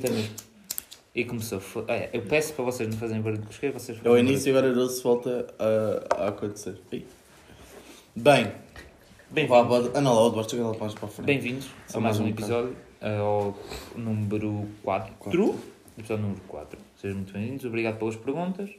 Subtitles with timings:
[0.00, 0.34] E que mesmo.
[1.14, 1.60] E começou.
[1.60, 3.70] Fo- é, eu peço para vocês não fazerem barulho os quê?
[3.70, 6.76] Vocês É o início e agora não se volta a, a acontecer.
[8.14, 8.52] Bem,
[9.30, 9.56] Bem-vindos.
[9.58, 11.26] Ah, basta lá mais para a frente.
[11.26, 13.56] Bem-vindos a mais mais um um episódio, ao
[13.96, 15.14] número 4.
[15.18, 15.60] Quatro.
[15.98, 16.78] Episódio número 4.
[16.96, 17.64] Sejam muito bem-vindos.
[17.64, 18.70] Obrigado pelas perguntas.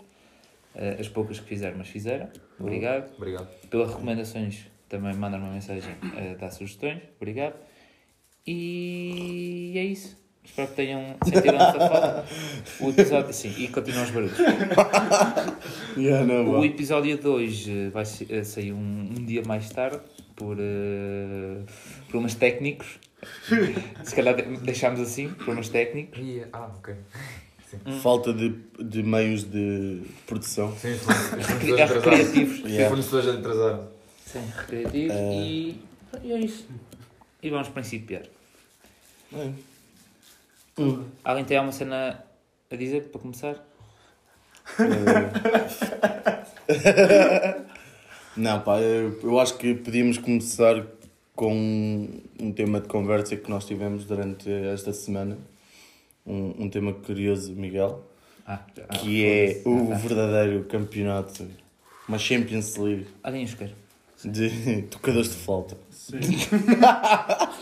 [0.75, 2.29] Eh, As poucas que fizeram, mas fizeram.
[2.59, 3.11] Obrigado.
[3.17, 3.47] Obrigado.
[3.69, 7.01] Pelas recomendações, também mandaram uma mensagem a dar sugestões.
[7.17, 7.55] Obrigado.
[8.45, 10.17] E é isso.
[10.43, 12.25] Espero que tenham sentido a nossa falta.
[12.81, 13.33] O episódio.
[13.33, 14.37] Sim, e continuam os barulhos.
[15.97, 19.99] Yeah, não, O episódio de hoje vai se- eh, sair um, um dia mais tarde
[20.35, 21.57] por eh,
[22.07, 22.99] problemas técnicos.
[24.03, 26.17] Se calhar de- deixámos assim, problemas técnicos.
[26.19, 26.95] E- Ah, ok.
[28.01, 30.75] Falta de, de meios de produção.
[30.77, 32.01] Sim, os fornecedores atrasaram.
[32.01, 32.59] Recreativos.
[32.59, 32.87] Os Yeah.
[32.89, 33.87] fornecedores atrasaram.
[34.25, 35.15] Sim, recreativos.
[35.15, 35.33] Eh.
[35.35, 35.81] E,
[36.23, 36.67] e é isso.
[37.43, 38.23] E vamos principiar.
[40.77, 40.83] É.
[41.23, 42.23] Alguém tem alguma cena
[42.69, 43.55] a dizer para começar?
[48.37, 50.85] Não, pá, eu, eu acho que podíamos começar
[51.35, 52.07] com
[52.39, 55.37] um tema de conversa que nós tivemos durante esta semana.
[56.25, 58.05] Um, um tema curioso, Miguel,
[58.45, 58.83] Ah, já.
[58.85, 59.95] que é o Ah, tá.
[59.95, 61.47] verdadeiro campeonato,
[62.07, 63.71] uma Champions League Alguém os quer?
[64.23, 65.75] de tocadores de flauta.
[66.09, 66.21] Como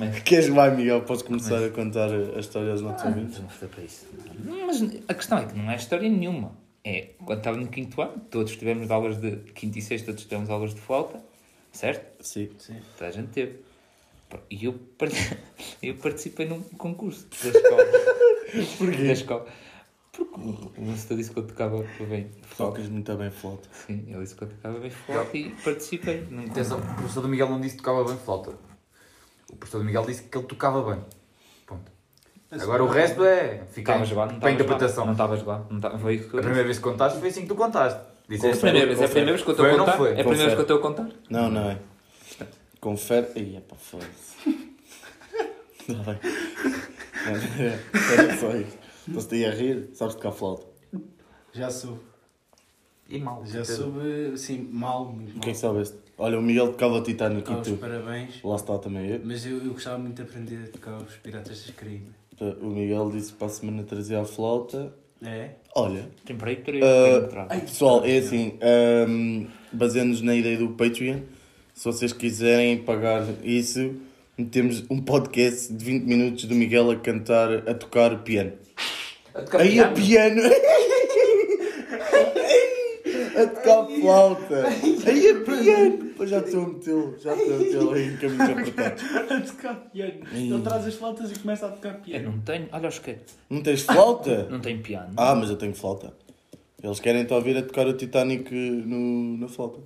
[0.00, 0.20] é?
[0.20, 1.02] Queres vai, Miguel?
[1.02, 3.38] Podes começar a contar a história aos nossos Ah, ouvintes?
[3.40, 4.06] não foi para isso.
[4.66, 6.52] Mas a questão é que não é história nenhuma.
[6.84, 10.48] É, quando estava no quinto ano, todos tivemos aulas de quinto e sexto, todos tivemos
[10.48, 11.20] aulas de flauta,
[11.72, 12.24] certo?
[12.24, 12.48] Sim.
[12.96, 13.60] Toda a gente teve.
[14.50, 15.08] E eu, par-
[15.82, 17.82] eu participei num concurso da escola.
[18.78, 19.04] Porquê?
[19.06, 19.46] Da escola.
[20.12, 20.40] Porque
[20.80, 22.74] o senhor disse que eu tocava bem flauta.
[22.76, 23.68] Tocas muito bem flauta.
[23.72, 26.26] Sim, ele disse que eu tocava bem flauta e participei.
[26.30, 28.52] Num Atenção, o professor do Miguel não disse que tocava bem flauta.
[29.52, 31.04] O professor do Miguel disse que ele tocava bem.
[31.66, 31.90] Ponto.
[32.50, 33.64] Agora o resto é.
[33.70, 35.04] Fica Estavas lá, não para a interpretação.
[35.04, 35.66] Não estavas lá.
[35.70, 37.54] Não tava- foi isso que eu A primeira vez que contaste foi assim que tu
[37.54, 37.98] contaste.
[37.98, 38.60] É a Disseste.
[38.60, 39.96] primeira vez, é a primeira vez que eu estou a Foi ou não contar?
[39.98, 40.08] foi?
[40.10, 41.08] É a primeira vez que eu estou a contar?
[41.30, 41.78] Não, não é.
[42.80, 43.26] Confere.
[43.36, 44.68] Ih, é pá, foda-se.
[45.88, 46.18] Não vai.
[47.26, 48.76] Era só isso.
[49.08, 49.88] Estás-te aí a rir?
[49.94, 50.66] Sabes tocar flauta?
[51.52, 52.00] Já soube.
[53.08, 53.42] E mal.
[53.46, 53.76] Já certeza.
[53.84, 55.40] soube, assim, mal, muito mal.
[55.40, 55.96] Quem sabe este?
[56.18, 57.76] Olha, o Miguel tocava Titanic Tocar e tu.
[57.76, 58.42] parabéns.
[58.42, 59.20] Lá está também eu.
[59.22, 62.08] Mas eu, eu gostava muito de aprender a tocar os Piratas das Caraíbas.
[62.60, 64.92] O Miguel disse que para a semana trazia a flauta.
[65.22, 65.50] É?
[65.74, 67.60] Olha, Tem para aí, para aí, para aí, para aí.
[67.62, 68.56] pessoal, é assim,
[69.08, 71.20] um, baseando-nos na ideia do Patreon,
[71.74, 73.96] se vocês quiserem pagar isso,
[74.52, 78.52] temos um podcast de 20 minutos do Miguel a cantar, a tocar piano.
[79.58, 80.42] Aí a piano!
[83.36, 84.66] a tocar flauta!
[85.06, 86.07] Aí a piano!
[86.18, 88.14] Pô, já estou a metê-lo, já estou a metê-lo aí em
[88.52, 89.02] apertados.
[89.30, 90.20] a tocar piano.
[90.32, 92.30] Ele traz as flautas e começa a tocar Eu piano.
[92.32, 93.16] não tenho, olha os que
[93.48, 94.48] Não tens flauta?
[94.50, 95.12] não tenho piano.
[95.16, 96.12] Ah, mas eu tenho flauta.
[96.82, 99.78] Eles querem-te ouvir a tocar o Titanic no, na flauta.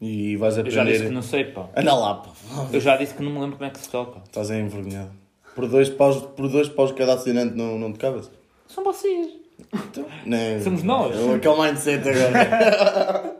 [0.00, 0.98] E vais eu já aprender.
[0.98, 1.68] disse que não sei, pá.
[1.76, 2.30] Anda lá, pá.
[2.72, 4.20] Eu já disse que não me lembro como é que se toca.
[4.24, 5.10] Estás aí envergonhado.
[5.54, 8.30] Por dois paus, por dois paus cada assinante não, não tocavas?
[8.68, 9.32] São vocês.
[9.74, 10.60] Então, não.
[10.62, 11.16] Somos nós.
[11.16, 13.36] É aquele mindset agora.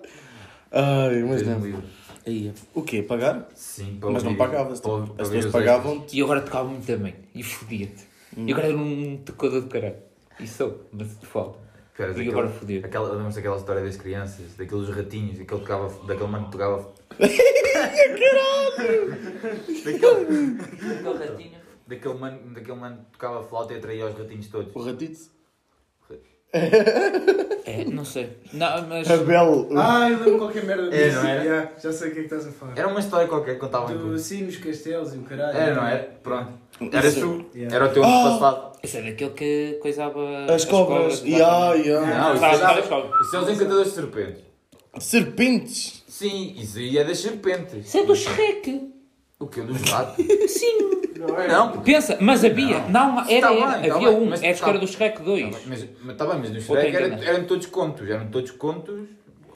[0.72, 1.97] Ai, mas não.
[2.28, 3.02] Aí, o quê?
[3.02, 3.48] Pagar?
[3.54, 4.80] Sim, para Mas não ouvir- pagavas.
[4.80, 7.14] para- para As ouvir pessoas os pagavam E eu agora tocava muito também.
[7.34, 8.06] E fodia-te.
[8.36, 9.96] E agora era um tocador de caralho.
[10.38, 11.58] E sou, mas de falta.
[11.98, 12.84] E daquele- agora foder.
[12.84, 16.92] Aquela, lembras daquela história das crianças, daqueles ratinhos, daquele, tocava, daquele mano que tocava.
[17.18, 18.28] daquele,
[19.88, 21.58] Aquele ratinho.
[21.88, 24.74] daquele, mano, daquele mano que tocava flauta e atraía os ratinhos todos.
[24.76, 25.18] o ratito.
[26.52, 28.30] É, não sei.
[28.52, 29.10] Não, mas.
[29.10, 29.68] Abel.
[29.76, 31.20] Ah, eu lembro qualquer merda É, disso.
[31.22, 31.44] não era?
[31.44, 32.72] Já, já sei o que é que estás a falar.
[32.76, 35.56] Era uma história qualquer que contavam em Do nos castelos e o caralho.
[35.58, 36.02] Era, não era?
[36.22, 36.52] Pronto.
[36.92, 37.46] Eras Isso- tu.
[37.58, 37.76] Yeah.
[37.76, 38.08] Era o teu Ah!
[38.28, 38.72] antepassado.
[38.82, 40.20] Isso é daquele que coisava.
[40.54, 41.22] As cobras.
[41.22, 42.00] Ya, ya.
[42.00, 43.26] Não, isso, Sabe, é- sabe as cobras.
[43.26, 44.42] isso é os encantadores de serpentes.
[45.00, 46.04] Serpentes.
[46.08, 47.86] Sim, isso aí é das serpentes.
[47.86, 48.90] Isso é do Shrek.
[49.40, 49.62] O quê?
[49.62, 50.24] Dos ratos?
[50.50, 50.78] Sim.
[51.16, 51.48] Não é?
[51.48, 51.92] Não, porque.
[51.92, 52.80] Pensa, mas havia.
[52.88, 53.70] Não, era, Tá bem, era.
[53.88, 54.30] tá havia bem, um.
[54.30, 55.66] mas É a tá- história do Shrek 2.
[55.66, 58.08] Mas, mas tá bem, mas no Shrek era, eram todos contos.
[58.08, 58.94] Eram todos contos.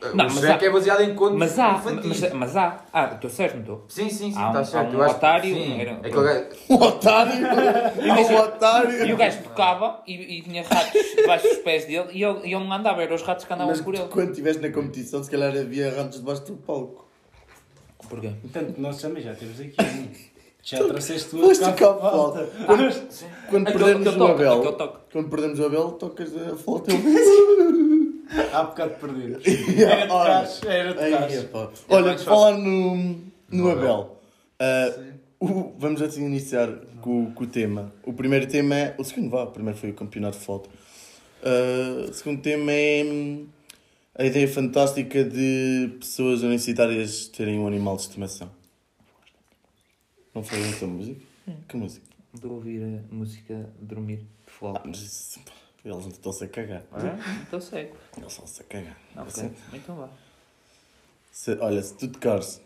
[0.02, 1.72] Não, o mas Shrek há- é baseado em contos Mas há.
[1.74, 2.20] infantis.
[2.20, 2.84] Mas, mas há.
[2.92, 3.84] Ah, estou certo, não estou?
[3.88, 4.90] Sim, sim, sim, Há um- está certo.
[4.90, 7.32] um Eu acho que- otário, sim, era- aquele gajo- Um otário.
[8.32, 9.06] um otário.
[9.06, 12.52] E o gajo tocava e, e tinha ratos debaixo dos pés dele e ele, e
[12.54, 14.08] ele não andava, eram os ratos que andavam Mas por ele.
[14.08, 17.06] quando estiveste na competição, se calhar havia ratos debaixo do palco.
[18.12, 18.30] Porquê?
[18.42, 20.08] Portanto, nós também já temos aqui um.
[20.62, 22.46] Já trouxeste tu Foste a flauta.
[22.66, 23.08] Quando,
[23.50, 24.98] quando Aquele- perdemos aquele o toque, Abel, aquele toque.
[25.12, 26.92] quando perdemos o Abel, tocas a flauta.
[28.52, 28.94] Há bocado.
[29.74, 31.34] Yeah, Era de trás, era de trás.
[31.34, 31.70] epá.
[31.88, 33.16] Olha, mais falar no,
[33.50, 34.16] no Abel.
[34.60, 34.92] ah,
[35.40, 36.68] o- vamos assim iniciar
[37.00, 37.92] com, com o tema.
[38.04, 38.94] O primeiro tema é.
[38.98, 40.70] O segundo, vá, o primeiro foi o campeonato de foto.
[41.42, 43.46] Ah, o segundo tema é hum,
[44.14, 48.50] a ideia fantástica de pessoas universitárias terem um animal de estimação.
[50.34, 51.20] Não foi essa música?
[51.68, 52.06] Que música?
[52.34, 54.82] De ouvir a música dormir de Ah, flauta.
[54.86, 55.52] mas isso, pá,
[55.84, 56.82] eles estão-se a cagar.
[56.94, 57.42] É?
[57.42, 57.92] Então segue.
[58.16, 58.98] Eles estão-se a cagar.
[59.14, 59.56] Não, Assim, ok.
[59.74, 60.08] Então vá.
[61.30, 62.60] se- olha, se tu tocares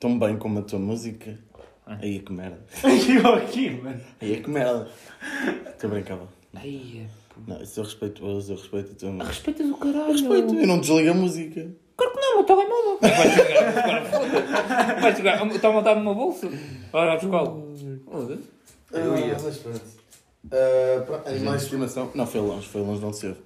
[0.00, 1.38] tão bem como a tua música,
[1.86, 1.98] Ah.
[2.00, 2.60] aí é que merda.
[3.22, 4.00] Eu aqui, mano.
[4.20, 4.90] Aí é que merda.
[5.68, 6.16] Estou a brincar.
[6.16, 6.26] vá.
[6.54, 7.21] Ai, é.
[7.46, 9.28] Não, isso eu respeito, eu respeito a tua música.
[9.28, 10.12] Respeitas o caralho.
[10.12, 11.70] Respeito, eu não desligo a música.
[11.96, 12.98] Claro que não, meu telemóvel.
[13.00, 15.00] Vai jogar.
[15.00, 15.46] Vai jogar.
[15.46, 16.50] Está montado no meu bolso.
[16.90, 17.62] Vai à escola.
[18.04, 18.42] Foda-se.
[18.92, 19.36] Eu ia.
[19.36, 19.80] Ah, mas pronto.
[20.50, 22.10] Ah, animais de estimação.
[22.14, 23.36] Não, foi longe, foi longe, não teve.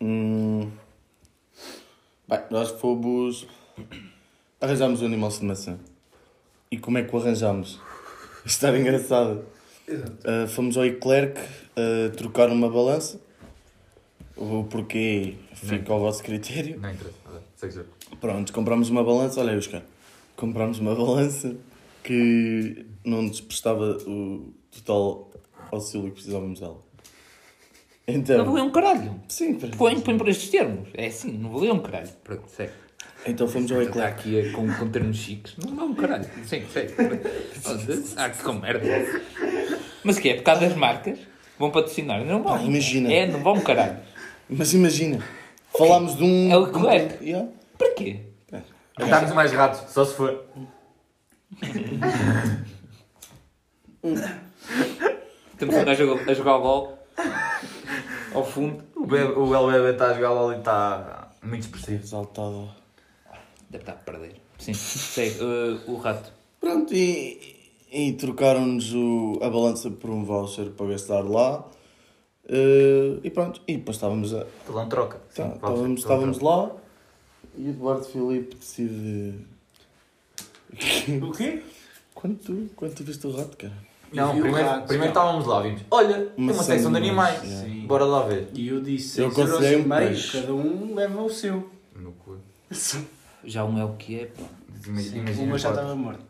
[0.00, 0.70] Hum...
[2.28, 3.46] Bem, nós fomos.
[4.60, 5.78] Arranjámos um animal de estimação.
[6.70, 7.80] E como é que o arranjámos?
[8.44, 9.44] Estar engraçado.
[10.24, 11.40] Ah, fomos ao Eclerc
[11.76, 13.20] ah, trocar uma balança.
[14.36, 16.78] O porquê fica ao vosso critério.
[16.78, 17.16] Não interessa.
[17.24, 17.86] nada.
[18.20, 19.40] Pronto, comprámos uma balança.
[19.40, 19.82] Olha aí, Oscar.
[20.36, 21.56] Comprámos uma balança
[22.04, 25.30] que não nos prestava o total
[25.72, 26.82] auxílio que precisávamos dela.
[28.06, 29.20] Não Então, valia um caralho.
[29.26, 30.88] sim, para- Põe, põe por estes termos.
[30.94, 32.08] É assim, não valia um caralho.
[32.22, 32.72] Pronto, segue.
[33.26, 34.20] então fomos ao Está Eclerc.
[34.20, 35.56] aqui a- com, com termos chiques.
[35.56, 36.24] Não vale um caralho.
[36.44, 36.92] Sim, segue.
[37.62, 38.12] Foda-se.
[38.16, 38.86] Ah, que com merda.
[40.04, 40.34] Mas o que é?
[40.36, 41.18] Por causa das marcas?
[41.58, 42.24] Vão patrocinar?
[42.24, 42.58] Não vão.
[42.58, 43.12] Pá, imagina.
[43.12, 43.98] É, não vão caralho.
[44.48, 45.22] Mas imagina,
[45.76, 46.50] falámos de um.
[46.52, 47.24] É o de um- Leclerc.
[47.24, 47.48] Yeah.
[47.78, 48.20] Para quê?
[48.98, 50.44] Dá-nos mais ratos, só se for.
[55.58, 56.98] Temos um gajo a jogar LOL
[58.34, 58.84] ao fundo.
[58.94, 62.02] O, o LBB está a jogar LOL e está muito expressivo.
[62.02, 62.70] Exaltado.
[63.70, 64.36] Deve estar a perder.
[64.58, 65.38] Sim, segue.
[65.42, 66.32] Uh, o rato.
[66.60, 67.55] Pronto, e,
[67.98, 71.64] e trocaram-nos o- a balança por um voucher para gastar lá.
[72.48, 75.18] Eh, e pronto, e depois estávamos a, Lá um troca.
[75.30, 76.56] Sim, Tá, estávamos, estávamos troca.
[76.72, 76.76] lá
[77.58, 79.34] e Eduardo Filipe decide.
[81.22, 81.62] O quê?
[82.14, 83.72] Quando tu, quando tu viste o rato, cara?
[84.12, 85.20] Não, o primeiro, rato, primeiro já.
[85.20, 85.82] estávamos lá, vimos.
[85.90, 87.40] Olha, tem Uma uma secção de animais.
[87.40, 87.86] Sim.
[87.86, 88.48] Bora lá ver.
[88.54, 91.70] E eu disse Eu 6 euros aconselhei e um meio, cada um leva o seu.
[91.94, 92.36] No cu.
[93.44, 94.42] Já um é o que é, pá.
[94.86, 96.20] Imagina, imagina, Uma já estava morta.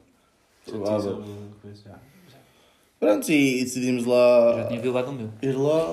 [0.67, 1.23] Provável.
[2.99, 5.31] Pronto, e, e decidimos lá Já tinha violado o meu.
[5.43, 5.93] ir lá.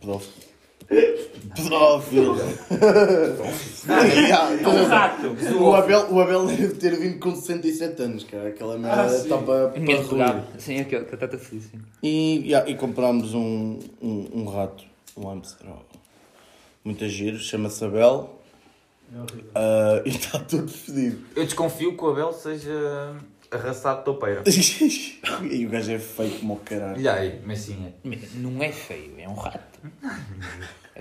[0.00, 0.32] Pedófilo.
[1.56, 2.36] Pedófilo.
[3.86, 5.26] Yeah, É um rato!
[5.58, 8.48] o, Abel, o Abel deve ter vindo com 67 anos, cara.
[8.48, 10.44] Aquela merda Ah, está para, para.
[10.58, 11.80] Sim, aquele que a Tata feliz, sim.
[12.02, 14.84] E, yeah, e comprámos um, um, um rato,
[15.16, 15.66] um hamster.
[16.84, 18.38] Muito giro, chama-se Abel.
[19.14, 19.18] É
[19.54, 21.24] ah, e está todo fedido.
[21.34, 23.14] Eu desconfio que o Abel seja
[23.52, 24.42] arraçado de topeira.
[25.50, 26.96] e o gajo é feio como o caralho.
[26.98, 28.08] Olha aí, mas sim é.
[28.36, 29.80] Não é feio, é um rato.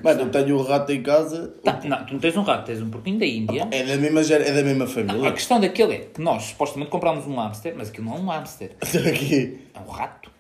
[0.02, 1.54] Mano, eu tenho o rato em casa.
[1.64, 3.68] Tá, não, tu não tens um rato, tens um porquinho da Índia.
[3.72, 5.32] É da mesma, gera- é da mesma A família.
[5.34, 8.72] questão daquele é que nós supostamente comprámos um hamster, mas aquilo não é um hamster,
[8.82, 9.60] Aqui.
[9.74, 10.32] é um rato.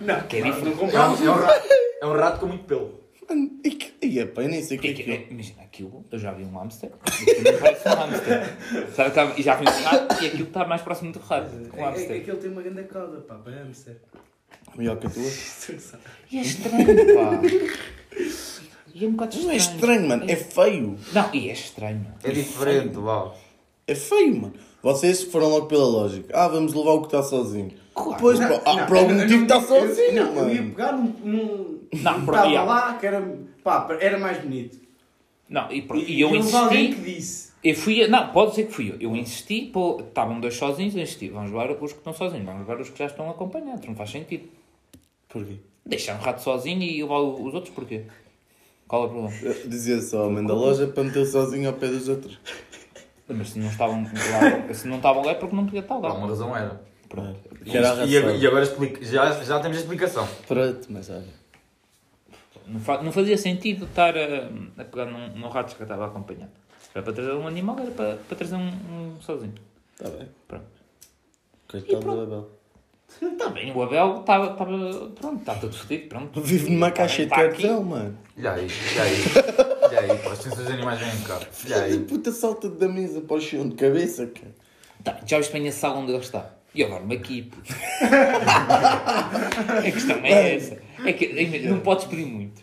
[0.00, 0.64] Não, Que é não, diferente.
[0.64, 1.20] não comprámos.
[1.20, 1.68] um, é um rato,
[2.02, 2.99] é um rato com muito pelo.
[4.02, 5.16] E é pá, eu nem sei o que é Que- é.
[5.18, 8.56] que- Imagina, aquilo, eu já vi um hamster, aquilo não parece um hamster.
[8.96, 11.76] Sabe, tá- e já vi um rato e aquilo está mais próximo do rato, um
[11.76, 12.16] É, é, hamster.
[12.16, 13.96] é que ele tem uma grande cauda, pá, para hamster.
[14.76, 15.22] Melhor que a tua.
[16.30, 17.40] E é estranho, pá.
[18.92, 19.76] E é um bocado Não é estranho.
[19.80, 20.24] estranho, mano.
[20.30, 20.98] É feio.
[21.12, 22.06] Não, e é estranho.
[22.24, 23.38] É diferente, uau.
[23.86, 24.54] É feio, mano.
[24.82, 26.28] Vocês foram logo pela lógica.
[26.36, 27.70] Ah, vamos levar o que está sozinho.
[27.94, 28.16] Claro.
[28.20, 30.60] Pois, Não, ah, não, por algum eu- motivo eu- está eu- sozinho, Não, eu ia
[30.62, 30.70] mano.
[30.74, 31.14] pegar num.
[31.24, 33.38] num Não, por- estava lá que era.
[33.64, 34.78] pá, era mais bonito.
[35.48, 37.02] Não, e, por- E, e eu houve alguém insisti.
[37.04, 37.50] que disse.
[37.62, 38.96] Eu fui, a- não, pode dizer que fui eu.
[39.00, 41.28] Eu insisti, pô, estavam dois sozinhos, eu insisti.
[41.28, 43.84] Vamos levar os que estão sozinhos, vamos levar os que já estão acompanhados.
[43.86, 44.48] Não faz sentido.
[45.28, 45.56] Porquê?
[45.84, 48.04] Deixar um rato sozinho e levar os outros porquê?
[48.86, 49.36] Qual é o problema?
[49.42, 52.38] Eu Dizia só ao mãe da loja para meter sozinho ao pé dos outros.
[53.28, 56.06] Mas se não estavam lá, se não estavam lá é porque não podia estar Por
[56.06, 56.30] alguma lá.
[56.32, 56.80] razão era.
[57.08, 57.49] Pronto.
[57.64, 60.28] Que era a E, agora- e agora explica, já, já temos a explicação.
[60.48, 61.40] Pronto, mas olha.
[62.66, 64.48] Não, fa- não fazia sentido estar a,
[64.78, 66.50] a pegar num, num rato que eu estava acompanhado.
[66.94, 69.54] Era para trazer um animal, era para, para trazer um, um sozinho.
[69.98, 70.28] Está bem.
[70.48, 70.64] Pronto.
[71.68, 72.50] Coitado do Abel.
[73.22, 76.40] Está bem, o Abel estava, estava pronto, está todo fodido, pronto.
[76.40, 77.62] Vive numa caixa de Está aqui.
[77.62, 78.16] cartão, mano.
[78.38, 79.16] Olha aí, olha aí.
[79.82, 81.40] Olha aí, pá, defensas dos animais vêm cá.
[81.66, 81.98] Olha da aí.
[82.04, 84.54] puta salta da mesa para o chão de cabeça, cara.
[85.02, 86.50] Tá, já viste bem a sala onde ele está.
[86.74, 87.72] E agora me aqui, puto.
[89.78, 90.78] a questão é essa.
[91.04, 92.62] É que imagina, não podes pedir muito.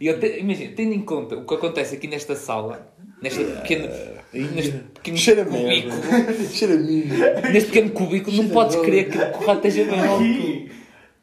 [0.00, 2.90] E eu te- imagina, tendo em conta o que acontece aqui nesta sala,
[3.22, 3.88] Neste pequeno,
[4.32, 5.94] neste pequeno Cheira cubículo.
[6.10, 6.44] merda.
[6.48, 6.76] Cheira.
[7.52, 10.00] Neste pequeno cubículo não podes crer que o rato esteja bem.
[10.00, 10.72] Aqui.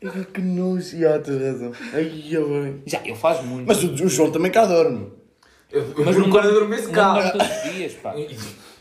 [0.06, 0.98] Ai, Que nojo.
[0.98, 1.74] Já, tens razão.
[1.94, 2.82] Ai, eu bem.
[2.86, 3.68] Já, eu faz muito.
[3.68, 5.12] Mas o, o João também cá dorme.
[5.70, 8.16] Eu, eu Mas não eu dorme- dormisse não dorme todos os dias, pá.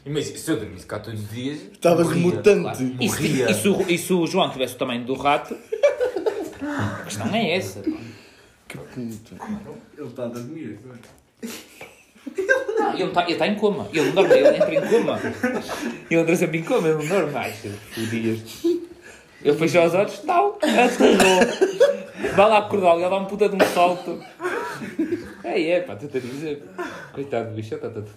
[0.09, 1.59] Imagina, se eu dormisse cá todos os dias.
[1.71, 2.23] Estavas morria.
[2.23, 2.63] mutante.
[2.63, 2.97] Claro.
[2.99, 3.51] E, se, Morria.
[3.51, 5.55] e, se o, e se o João tivesse o tamanho do rato,
[6.63, 7.81] a questão é essa.
[7.81, 7.91] pá.
[8.67, 9.37] Que puta.
[9.97, 11.01] Ele está a dormir agora.
[12.79, 13.89] Não, ele está tá em coma.
[13.93, 15.21] Ele não dorme, ele entra em coma.
[16.11, 17.33] Ele entra sempre em coma, ele não dorme.
[17.35, 18.41] Ai, fodias.
[19.43, 22.35] Ele fechou os olhos, tal, aterrou.
[22.35, 24.23] Vai lá acordá-lo, ele dá um puta de um salto.
[25.45, 26.63] É, é, pá, tu a dizer.
[27.13, 28.09] Coitado do bicho, está todo.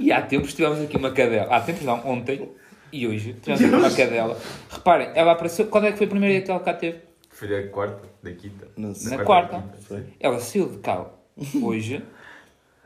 [0.00, 1.54] E há tempos tivemos aqui uma cadela.
[1.54, 2.48] Há tempos não, ontem
[2.90, 4.40] e hoje tivemos aqui uma cadela.
[4.70, 5.66] Reparem, ela apareceu.
[5.66, 7.00] Quando é que foi a primeira dia que ela cá teve?
[7.28, 8.68] Foi a quarta, da quinta.
[8.76, 9.16] Não sei.
[9.16, 9.58] Na quarta.
[9.58, 9.78] da quinta.
[9.82, 10.04] Foi.
[10.18, 11.06] Ela saiu de cá
[11.62, 12.02] hoje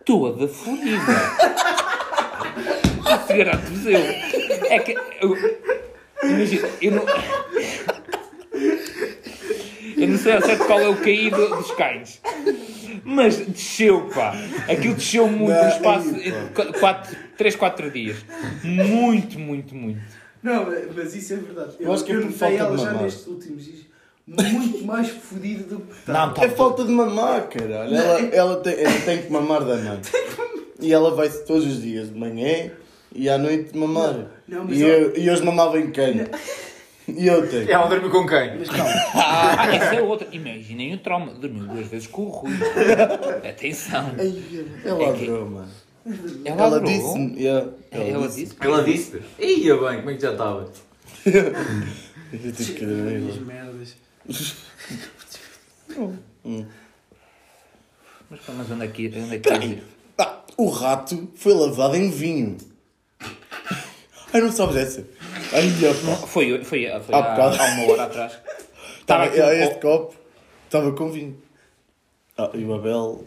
[0.04, 0.98] toda fodida.
[3.28, 4.00] Garanto-vos eu.
[4.70, 4.96] É que.
[5.20, 5.36] Eu,
[6.24, 7.04] imagina, eu não.
[9.96, 12.20] Eu não sei ao certo qual é o caído dos cães.
[13.04, 14.34] Mas desceu, pá.
[14.68, 18.16] Aquilo desceu muito no Não, espaço de 3, 4 dias.
[18.62, 20.00] Muito, muito, muito.
[20.42, 21.72] Não, mas isso é verdade.
[21.80, 23.02] Eu acho que é por notei falta de ela já mamar.
[23.02, 23.84] nestes últimos dias
[24.26, 26.12] muito mais fodida do que está.
[26.12, 26.44] Não, tá.
[26.44, 27.94] É falta de mamar, caralho.
[27.94, 30.00] Ela, ela, tem, ela tem que mamar da mãe.
[30.80, 32.70] E ela vai-se todos os dias, de manhã
[33.14, 34.26] e à noite mamar.
[34.46, 36.28] Não, mas e, ela- eu, e eles mamavam em cana.
[37.16, 37.70] E eu tenho.
[37.70, 38.58] Ela dormiu com quem?
[38.58, 40.26] Mas calma, Ah, essa é outra.
[40.32, 41.32] Imaginem o trauma.
[41.34, 42.52] Dormiu duas vezes com o Rui.
[43.48, 44.14] Atenção.
[44.18, 44.42] Ai,
[44.84, 45.68] ela É que- adorou, mano.
[46.44, 47.38] Ela, Ela disse-me.
[47.42, 48.56] yeah, Ela, disse.
[48.60, 49.22] Ela disse.
[49.38, 50.70] Ia bem, como é que já estava?
[51.26, 53.30] Eu tive que dormir.
[53.30, 53.96] as merdas.
[58.30, 59.82] Mas, pá, mas onde é que, onde é que Peraí.
[60.18, 62.56] Ah, o rato foi lavado em vinho.
[64.32, 65.06] Ai, não sabes essa?
[65.52, 66.26] Ai, opa.
[66.26, 67.56] Foi, foi, foi Há há, bocado.
[67.60, 68.32] há uma hora atrás.
[69.00, 70.14] Estava aqui este copo.
[70.64, 71.36] Estava com vinho.
[72.38, 73.24] Ah, e o Abel.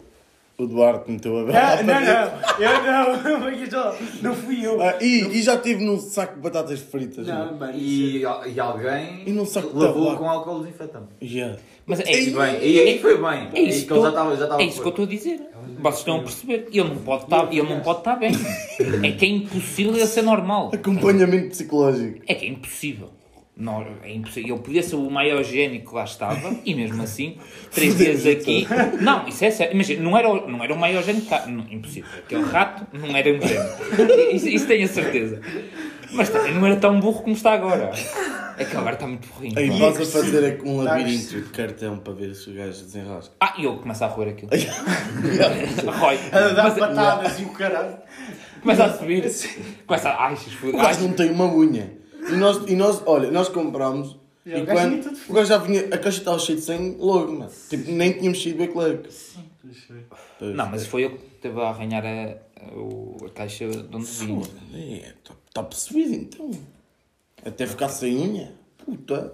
[0.60, 4.82] O Duarte meteu lá Ah, não, não, eu não, eu já- não fui eu.
[4.82, 7.28] Ah, e, e já estive num saco de batatas fritas.
[7.28, 7.72] Não, mano.
[7.78, 10.16] E, e alguém E não que lavou tabaco.
[10.16, 11.06] com álcool desinfetante.
[11.22, 11.56] Yeah.
[11.86, 13.48] Mas é, E bem, e aí foi bem.
[13.54, 15.40] é isso, que ele já estava já estava é isso que eu estou a dizer.
[15.80, 16.66] Vocês estão a perceber.
[16.72, 18.32] Ele não pode estar, ele não pode estar bem.
[19.04, 20.72] É que é impossível ele ser normal.
[20.74, 22.20] Acompanhamento psicológico.
[22.26, 23.10] É que é impossível.
[23.60, 24.54] Não, é impossível.
[24.54, 27.36] Ele podia ser o maior gênio que lá estava e mesmo assim,
[27.74, 28.68] três dias aqui.
[29.02, 29.74] Não, isso é sério.
[29.74, 31.44] Imagina, não era, o- não era o maior gênio que cá.
[31.46, 32.08] Não, impossível.
[32.18, 33.68] Aquele rato não era um gênio.
[34.32, 35.40] Isso, isso tenho a certeza.
[36.12, 37.90] Mas também não era tão burro como está agora.
[38.56, 39.58] É que agora está muito burrinho.
[39.58, 43.34] Aí vas a fazer aqui um labirinto de cartão para ver se o gajo desenrasca.
[43.40, 44.50] Ah, e ele começa a roer aquilo.
[45.98, 46.18] Rói.
[46.32, 47.96] A dar patadas e o caralho.
[48.62, 49.24] Começa a subir.
[49.86, 50.26] Começa a.
[50.26, 50.76] Ai, se O esfude.
[50.76, 51.97] gajo não tem uma unha.
[52.30, 54.16] E nós, e nós olha, nós comprámos.
[54.46, 56.96] E E o gajo quando o gajo já vinha, a caixa estava cheia de sangue
[56.98, 57.50] logo, mano.
[57.68, 59.00] Tipo, nem tínhamos saído do eclair.
[60.40, 62.08] Não, mas foi eu que esteve a arranhar a,
[62.64, 64.46] a, o- a caixa de onde vinha.
[64.74, 65.12] É,
[65.48, 66.50] está percebido então.
[67.44, 68.52] Até ficar sem unha.
[68.84, 69.32] Puta.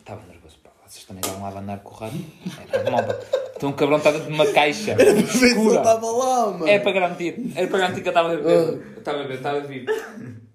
[0.00, 0.70] Estava nervoso, pá.
[0.86, 2.08] Vocês também estavam lá a andar com o.
[2.08, 3.16] É normal, pá.
[3.56, 4.94] Então um cabrão está dentro de uma caixa.
[4.96, 5.76] Para ver se ele escura.
[5.78, 6.66] estava lá, mano.
[6.68, 7.52] É para garantir.
[7.54, 8.96] Era para garantir que eu estava a ver.
[8.98, 9.58] Estava a ver, estava.
[9.58, 10.45] Ah,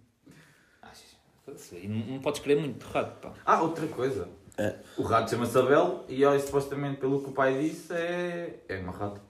[1.76, 3.34] e Não, não podes querer muito de rato, pá.
[3.46, 4.28] Ah, outra coisa.
[4.58, 4.76] É.
[4.98, 8.60] O rato chama-se Abel e ó, supostamente pelo que o pai disse é.
[8.68, 9.22] É uma rata.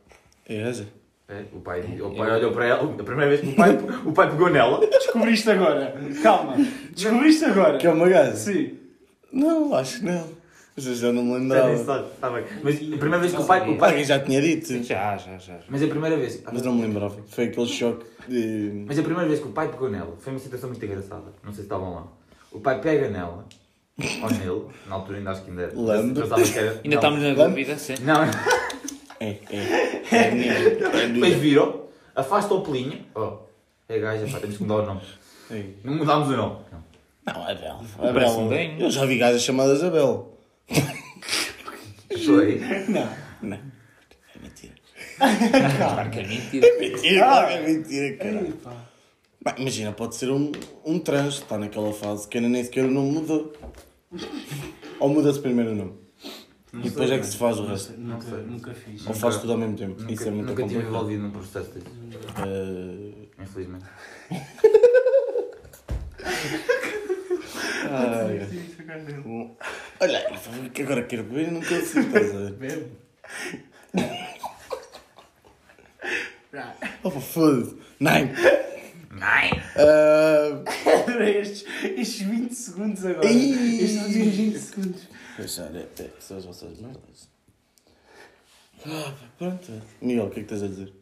[0.48, 0.86] É essa.
[1.30, 4.12] É, o pai, o pai olhou para ela, a primeira vez que o pai, o
[4.12, 4.86] pai pegou nela.
[4.86, 5.94] Descobriste agora.
[6.22, 6.56] Calma.
[6.94, 7.78] Descobriste agora.
[7.78, 8.36] Que é uma gaja?
[8.36, 8.78] Sim.
[9.32, 10.28] Não, acho que não.
[10.76, 12.04] Mas eu já não me Está lembrava.
[12.20, 12.44] tá bem.
[12.64, 13.70] Mas a primeira vez que o pai.
[13.70, 14.84] O pai Alguém já tinha dito.
[14.84, 15.58] Já, já, já.
[15.60, 15.60] já.
[15.70, 16.42] mas a primeira vez.
[16.52, 17.16] Mas não me lembrava.
[17.28, 18.84] Foi aquele choque de.
[18.88, 21.34] Mas a primeira vez que o pai pegou nela foi uma situação muito engraçada.
[21.44, 22.08] Não sei se estavam lá.
[22.52, 23.46] O pai pega nela,
[23.98, 25.72] ou nele, na altura ainda acho que ainda era.
[25.74, 26.22] Lambe.
[26.22, 26.72] Pensava que era.
[26.72, 26.96] Ainda não.
[26.96, 27.96] estamos na dúvida, sim.
[28.02, 28.24] Não,
[29.20, 30.02] É, é.
[30.12, 30.98] É menino.
[30.98, 33.06] É depois virou, afasta o pelinho.
[33.16, 33.38] Oh,
[33.88, 35.02] é gaja, pá, temos que mudar o nome.
[35.52, 35.64] É.
[35.84, 36.58] Não mudámos o nome.
[36.72, 36.84] Não.
[37.34, 37.82] Não, Abel.
[38.00, 38.48] Abel.
[38.50, 38.82] bem.
[38.82, 40.38] Eu já vi gajas chamadas Abel.
[42.26, 42.60] Foi.
[42.90, 43.10] Não.
[43.42, 43.58] Não.
[43.58, 44.74] É mentira.
[45.78, 46.68] Claro que é mentira.
[46.80, 48.48] Mentira, claro que é mentira, cara.
[49.44, 50.52] Bem, imagina, pode ser um,
[50.86, 53.52] um trans, está naquela fase que ainda nem sequer o nome mudou.
[55.00, 55.94] Ou muda-se primeiro o nome.
[56.74, 57.94] e depois é que se faz o resto.
[58.00, 59.06] Nunca, nunca fiz.
[59.08, 60.00] Ou faz tudo ao mesmo tempo.
[60.00, 60.88] Nunca, Isso é muito nunca complicado.
[60.90, 61.88] envolvido num processo desse.
[62.38, 63.86] Eh, Infelizmente.
[67.90, 68.48] ai,
[70.00, 70.40] Olha,
[70.74, 72.52] que agora quero beber e não consigo, estás a ver?
[72.54, 72.86] Bebe.
[77.04, 77.76] Oh, foda-se.
[78.00, 78.30] Nine.
[79.12, 79.62] Nine.
[79.76, 80.64] Ah,
[81.04, 83.26] Adorei estes, estes 20 segundos agora.
[83.30, 85.02] Estes últimos 20 segundos.
[85.36, 87.30] Pois olha, é, são as vossas merdas.
[88.86, 89.72] Ah, pronto.
[90.02, 90.94] Miguel, o que é que estás a dizer?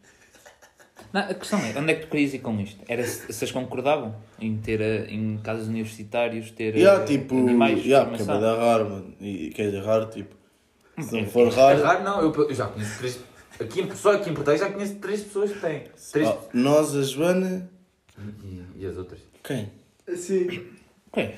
[1.14, 2.80] Não, a questão é, onde é que tu querias ir com isto?
[2.88, 7.36] Era se vocês concordavam em ter eh, em casos universitários ter E eh, tipo.
[7.38, 8.42] animais de Yeah, porque é estimação?
[8.42, 9.16] bué da raro, mano.
[9.22, 10.36] E quer dizer raro, tipo.
[11.00, 11.82] Se não É- for É raro.
[11.84, 12.22] raro, não.
[12.22, 13.20] Eu, eu já conheço três.
[13.60, 15.84] Aqui, em- só aqui em Portugal já conheço três pessoas que têm.
[16.12, 16.28] Três.
[16.28, 17.70] ah, nós, a Joana.
[18.44, 19.20] E, e as outras?
[19.44, 19.72] Quem?
[20.16, 20.68] Sim.
[21.14, 21.36] Quem?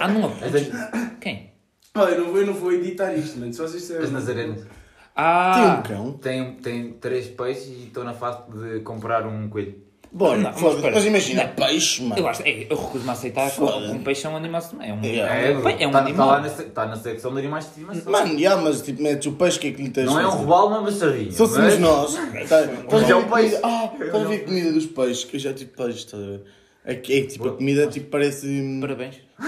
[0.00, 0.70] Ah, não apontes.
[0.72, 1.50] as, Quem?
[1.94, 3.52] Olha, eu não, vou, eu não vou editar isto, mano.
[3.52, 4.66] Se vocês as nazarenas.
[5.14, 5.82] Ah!
[5.84, 6.12] Tem um cão?
[6.18, 9.82] Têm, têm três peixes e estou na fase de comprar um coelho.
[10.12, 10.94] Bom, mas foda-se, espera.
[10.96, 11.54] mas imagina, Não.
[11.66, 12.20] peixe, mano.
[12.20, 14.90] Eu, acho, é, eu recuso-me a aceitar que um peixe é um animal também.
[14.90, 15.34] É um, Yeah.
[15.34, 16.44] é, um- é um tá, animal.
[16.46, 18.10] Está tá na secção de animais de estimação.
[18.10, 20.26] Mano, já, mas tipo, metes o peixe, o que é que lhe tens não é
[20.26, 21.30] um robalo, não é uma sardinha.
[21.30, 23.60] Se fôssemos mas- nós, tá, estás a ver Mas é um comida- peixe.
[23.62, 26.26] Ah, estás a ver a comida dos peixes, que eu já tive peixe, estás a
[26.26, 26.42] ver?
[26.84, 28.48] É, que- é tipo, a comida tipo, parece.
[28.80, 29.14] Parabéns.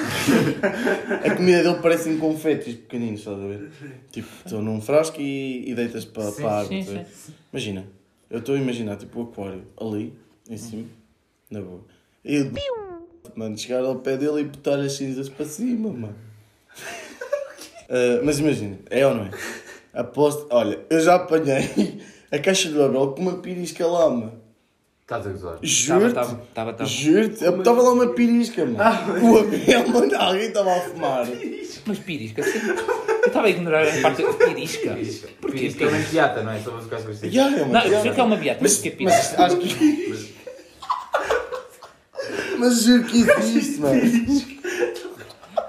[1.25, 3.71] A comida dele parece um confetes pequeninos, estás a ver?
[4.11, 6.69] Tipo, estão num frasco e, e deitas para, Sim, para a água.
[6.69, 7.07] sim, a ver?
[7.53, 7.85] Imagina,
[8.31, 10.15] eu estou a imaginar tipo o aquário ali,
[10.49, 10.87] em cima,
[11.51, 11.81] na boa.
[12.25, 12.53] E eu,
[13.35, 16.17] mano, chegar ao pé dele e botar as cinzas para cima, mano.
[17.95, 19.31] Ah, mas imagina, é ou não é?
[19.93, 24.41] Aposto, olha, eu já apanhei a caixa do Abel com uma pirisca lá, mano.
[25.03, 25.59] Estás a gozar.
[25.61, 26.15] Juro-te.
[26.15, 26.89] Tava, tava, tava.
[26.89, 28.79] Juro-te, estava lá uma pirisca, mano.
[28.79, 31.27] o Abel, mano, alguém estava a fumar.
[31.85, 32.61] Mas pirisca, sim.
[33.33, 34.99] Eu estava a ignorar a parte de pirisca.
[35.41, 35.67] Porquê?
[35.67, 36.61] Isto é uma piata, não é?
[36.61, 37.33] Só para ficar esclarecido.
[37.33, 38.03] Já, é uma Não, eu piada.
[38.03, 39.45] sei que é uma beata, mas porquê Mas pirisca?
[39.45, 40.33] acho que.
[42.59, 44.01] Mas juro que existe, mano.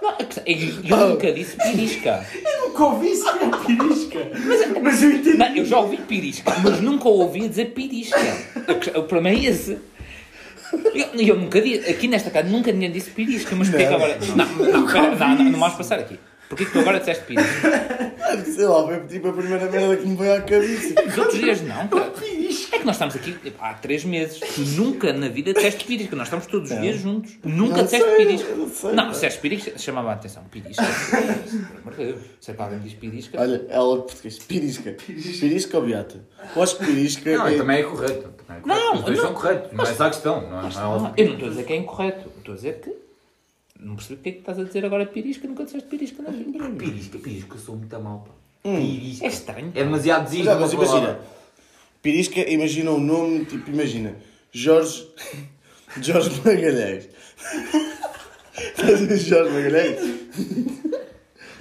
[0.01, 2.25] Não, é que eu nunca disse pirisca.
[2.61, 4.19] Nunca ouvi isso com pirisca.
[4.45, 5.37] Mas, mas eu entendo.
[5.37, 8.17] Não, eu já ouvi pirisca, mas nunca ouvi dizer pirisca.
[8.95, 9.77] O problema é esse.
[10.93, 14.17] Eu, eu nunca disse, aqui nesta casa nunca ninguém disse pirisca, mas porquê que agora.
[14.35, 16.19] Não, não, pera, não, não, não vamos passar aqui.
[16.55, 18.13] Porquê que tu agora disseste pirisca?
[18.55, 21.01] Sei lá, foi tipo a primeira merda que me veio à cabeça.
[21.07, 22.11] Os outros dias não, cara.
[22.71, 24.39] É que nós estamos aqui há três meses.
[24.39, 26.15] Tu nunca na vida disseste pirisca.
[26.15, 27.31] Nós estamos todos os dias juntos.
[27.43, 28.55] Nunca Não disseste sei, pirisca.
[28.55, 30.43] não sei, Não, disseste pirisca, chamava a atenção.
[30.45, 30.83] Pirisca.
[30.83, 32.19] Pelo amor de Deus.
[32.41, 33.39] Se é que alguém diz pirisca.
[33.41, 34.39] Olha, ela de português.
[34.39, 34.91] Pirisca.
[34.93, 36.25] Pirisca ou beata?
[36.55, 37.57] Eu acho que pirisca Não, é.
[37.57, 38.29] também é correto.
[38.45, 38.67] Também é correto.
[38.67, 39.25] Não, Os dois não.
[39.25, 40.41] são corretos, é essa a questão.
[40.41, 41.13] Não, é- não é Ah, óbvio.
[41.17, 42.29] eu não estou a dizer que é incorreto.
[42.39, 43.02] Estou a dizer que.
[43.83, 45.47] Não percebo porque é que estás a dizer agora pirisca.
[45.47, 46.69] Nunca disseste pirisca na vida.
[46.77, 48.33] Pirisca, pirisca, eu sou muito mal, pá.
[48.69, 49.27] É Pirisca.
[49.27, 49.71] estranho.
[49.75, 50.57] É demasiado desígnio.
[50.59, 50.97] Mas palavra.
[50.99, 51.19] imagina.
[52.01, 54.15] Pirisca, imagina o nome, tipo, imagina.
[54.51, 55.07] Jorge.
[56.01, 57.09] Jorge Magalhães.
[59.27, 59.99] Jorge Magalhães?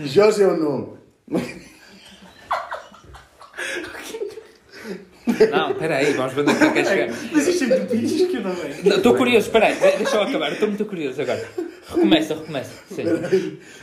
[0.00, 0.98] Jorge é o nome.
[5.50, 7.08] Não, espera aí, vamos ver onde é que queres chegar.
[7.32, 8.80] Mas isto é de pirisca, não é?
[8.84, 9.74] Não, Estou curioso, espera aí.
[9.74, 10.52] de- Deixa eu acabar.
[10.52, 11.48] Estou muito curioso agora.
[11.94, 12.70] Recomeça, recomeça.
[12.90, 13.02] Sim.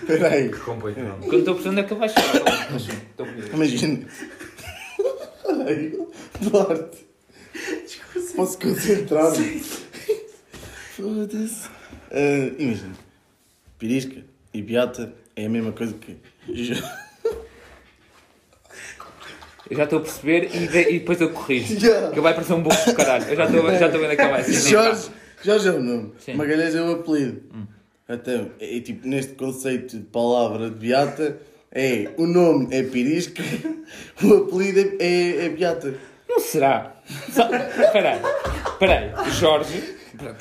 [0.02, 0.50] Espera aí.
[0.50, 1.20] Completo, não.
[1.20, 3.54] Quando estou percebendo é que ele vai chegar.
[3.54, 4.08] Imagina.
[5.46, 6.00] Olha aí.
[6.42, 7.08] Duarte.
[8.36, 9.60] Posso concentrar-me?
[10.96, 11.70] Foda-se.
[12.12, 12.94] Ah, imagina.
[13.78, 16.18] Pirisca e beata é a mesma coisa que.
[19.70, 21.80] Eu já estou a perceber e, de- e depois eu corrijo.
[21.80, 22.08] Já.
[22.08, 23.26] Que ele vai parecer um burro do caralho.
[23.26, 24.70] Eu já estou já estou vendo a que ele vai ser.
[24.70, 25.10] Jorge,
[25.44, 26.12] Jorge é o nome.
[26.20, 26.34] Sim.
[26.34, 27.44] Magalhães é o apelido.
[28.10, 31.40] Então, é, é tipo, neste conceito de palavra de beata,
[31.72, 33.44] é o nome é pirisca,
[34.24, 35.94] o apelido é, é, é beata.
[36.28, 36.96] Não será?
[37.08, 38.22] Espera aí.
[38.72, 39.32] Espera aí.
[39.32, 39.96] Jorge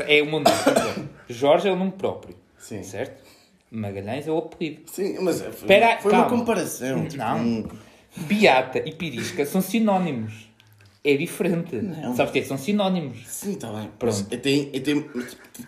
[0.07, 1.09] é o meu nome.
[1.29, 2.35] Jorge é o nome próprio.
[2.59, 2.83] Sim.
[2.83, 3.23] Certo?
[3.71, 4.83] Magalhães é o apelido.
[4.87, 7.07] Sim, mas foi, Espera aí, foi uma comparação.
[7.07, 7.39] Tipo, Não.
[7.39, 7.69] um-
[8.17, 10.48] Beata e pirisca são sinónimos.
[11.11, 11.77] É diferente.
[11.77, 12.15] Não.
[12.15, 13.19] Sabes o que é são sinónimos?
[13.27, 13.89] Sim, está bem.
[13.99, 14.27] Pronto.
[14.31, 15.07] Mas Tem, tem,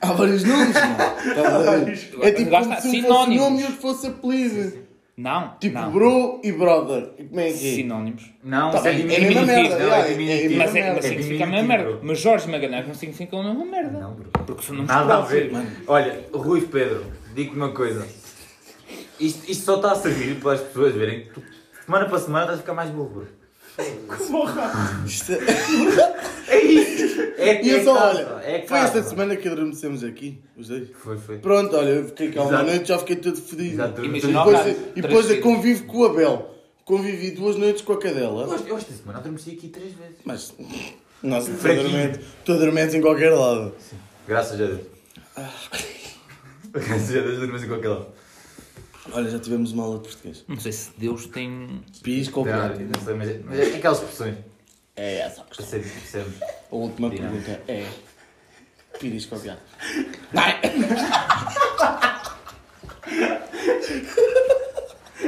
[0.02, 0.96] há vários nomes, mano.
[1.34, 2.08] Tá a ver?
[2.22, 3.42] É tipo como se fosse sinónimos.
[3.44, 4.90] nome e outro fosse apelido.
[5.16, 5.54] Não.
[5.60, 5.90] Tipo não.
[5.92, 7.10] bro e brother.
[7.28, 7.74] Como é que é?
[7.74, 8.30] Sinónimos.
[8.42, 9.28] Não, Tá é bem, é diminutivo.
[9.46, 10.56] mesma merda, não, é é- é- diminutivo.
[10.58, 10.94] Mas, é, merda.
[10.96, 11.98] mas significa a mesma merda.
[12.02, 13.98] Mas Jorge Magalhães não significa a mesma merda.
[14.00, 14.30] Não, bro.
[14.46, 15.50] Porque são nomes Nada a ver.
[15.50, 15.72] próprios.
[15.86, 18.06] Olha, Rui Pedro, digo-te uma coisa.
[19.18, 21.42] Isto, isto só está a servir para as pessoas verem que tu,
[21.84, 23.39] semana para semana estás a ficar mais burro, bro.
[25.06, 27.20] Isto é- É isso!
[27.36, 28.98] É E eu é só, casa, olha, é foi casa.
[28.98, 30.88] esta semana que adormecemos aqui, os dois.
[30.98, 31.38] Foi, foi.
[31.38, 33.74] Pronto, olha, eu fiquei cá uma noite, já fiquei todo fodido.
[33.74, 34.04] Exato.
[34.04, 36.54] E o depois, rato, e depois eu convivo com o Abel.
[36.84, 38.44] Convivi duas noites com a cadela.
[38.66, 40.16] eu esta semana adormeci aqui três vezes.
[40.24, 40.52] Mas,
[41.22, 43.72] nossa, tu adormeces, tu adormeces em qualquer lado.
[44.26, 44.80] Graças a Deus.
[46.72, 48.12] Graças a Deus adormeci com aquela.
[49.12, 50.44] Olha, já tivemos uma aula de português.
[50.46, 51.82] Não sei se Deus tem.
[52.02, 52.78] Pisco ou beata.
[52.78, 54.36] Não sei, mas é, mas é aquelas expressões.
[54.96, 55.66] É essa a questão.
[55.66, 56.32] Sempre, sempre.
[56.70, 57.22] A última Diga.
[57.22, 57.86] pergunta é.
[58.98, 59.60] Piris copiado.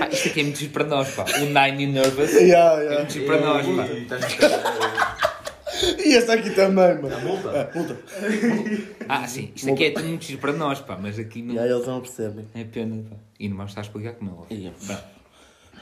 [0.01, 1.25] Ah, isto aqui é muito giro para nós, pá.
[1.25, 3.87] O Nine e Nervous Yeah, é muito giro para nós, pá.
[3.87, 5.32] Estás a
[6.05, 7.15] E esta aqui também, mano.
[7.15, 7.51] A multa?
[7.73, 7.97] Ah, multa.
[9.09, 11.59] Ah, sim, isto aqui é tudo muito giro para nós, pá, mas aqui não E
[11.59, 12.47] aí eles não percebem.
[12.55, 13.17] é pena, pá.
[13.39, 14.55] E não vamos estar a explicar como é.
[14.55, 14.77] Yeah.
[14.87, 14.97] Bem,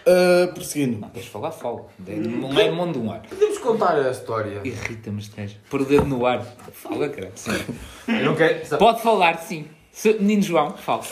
[0.07, 0.99] Ah, prosseguindo.
[0.99, 1.87] não, tens de falar, fala.
[1.99, 3.23] Não é mundo no ar.
[3.29, 4.61] Podemos contar a história.
[4.65, 5.57] Irrita-me este gajo.
[5.69, 6.43] Pôr o dedo no ar.
[6.73, 7.31] Fala, cara.
[7.35, 7.51] Sim.
[8.09, 8.79] Eu não quero.
[8.79, 9.67] Pode falar, sim.
[9.93, 11.03] Se, menino João, fala.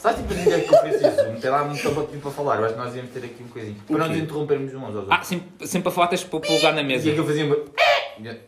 [0.00, 1.30] Sabe tipo ninguém que eu preciso?
[1.32, 2.56] Meter lá muito tempo para falar.
[2.58, 3.76] Eu acho que nós íamos ter aqui um coisinho.
[3.86, 5.12] Para não nos interrompermos uns aos outros.
[5.12, 7.10] Ah, sempre, sempre a falar tens de pôr o lugar na E mesa.
[7.10, 7.64] é que eu fazia.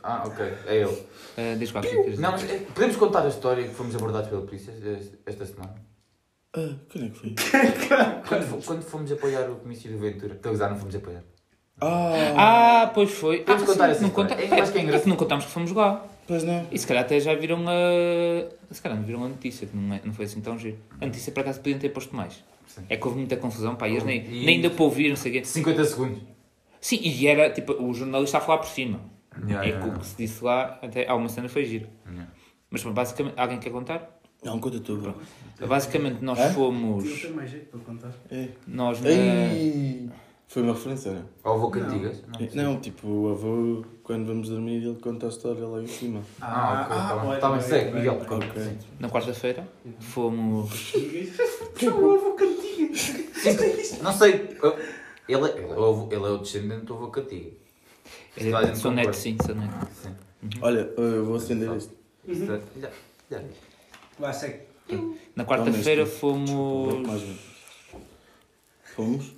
[0.02, 0.44] Ah, ok.
[0.66, 0.84] É ele.
[0.86, 2.20] Uh, diz qualquer coisa.
[2.20, 4.72] Não, mas eh, podemos contar a história que fomos abordados pela polícia
[5.24, 5.74] esta semana?
[6.54, 7.34] Ah, quando é que foi?
[8.28, 10.34] Quando, quando fomos apoiar o comício do Ventura.
[10.34, 11.22] Estou a usar, não fomos apoiar.
[11.80, 13.38] Ah, Ah, pois foi.
[13.38, 14.30] Podemos ah, contar sim, essa não história.
[14.30, 14.42] conta...
[14.42, 15.02] É que eu acho que é engraçado.
[15.04, 16.04] que não contámos que fomos lá.
[16.32, 16.66] Pois não.
[16.72, 18.72] E se calhar até já viram a.
[18.74, 20.78] Se calhar não viram a notícia, que não, é, não foi assim tão giro.
[20.98, 22.42] A notícia por acaso podiam ter posto mais.
[22.66, 22.82] Sim.
[22.88, 25.16] É que houve muita confusão, pá, e eles nem, E- nem deu para ouvir, não
[25.16, 25.44] sei o quê.
[25.44, 26.22] 50 segundos.
[26.80, 28.98] Sim, e era tipo, o jornalista a falar por cima.
[29.46, 31.86] Yeah, é yeah, que o que se disse lá, até há uma cena foi giro.
[32.06, 32.30] Yeah.
[32.70, 34.20] Mas pronto, basicamente, alguém quer contar?
[34.42, 35.14] Não, conta tu, bro.
[35.66, 36.38] Basicamente nós?
[36.38, 37.20] Não fomos.
[37.22, 38.10] tem mais jeito para contar.
[38.30, 38.48] É.
[38.66, 39.10] Nós na.
[39.10, 40.08] Ei,
[40.52, 41.24] Foi uma referência, não?
[41.52, 42.22] Ou vou cantigas?
[42.54, 46.20] Não, tipo, o avô, quando vamos dormir, ele conta a história lá em cima.
[46.42, 46.96] Ah, ok.
[46.96, 47.30] tá bem.
[47.30, 48.20] bem, Tá bem, bem, segue, bem, Miguel.
[48.20, 48.78] Ok.
[49.00, 49.66] Na quarta-feira
[50.00, 50.92] fomos.
[51.72, 52.92] Puxou ovo cantiga.
[54.04, 54.32] Não sei.
[55.26, 57.50] Ele, é- ele, é o- ele é o descendente do avô cantiga.
[58.36, 59.18] Se toda a gente Sou neto, concorda.
[59.22, 59.88] sim, sou neto.
[60.02, 60.14] Sim.
[60.60, 61.94] Olha, eu vou acender isto.
[62.28, 62.90] Isto é- já-
[63.30, 63.42] já.
[64.18, 64.60] Vai, segue.
[65.34, 67.06] Na quarta-feira Desculpa, fomos.
[67.06, 67.36] Mais um.
[68.94, 69.32] Fomos?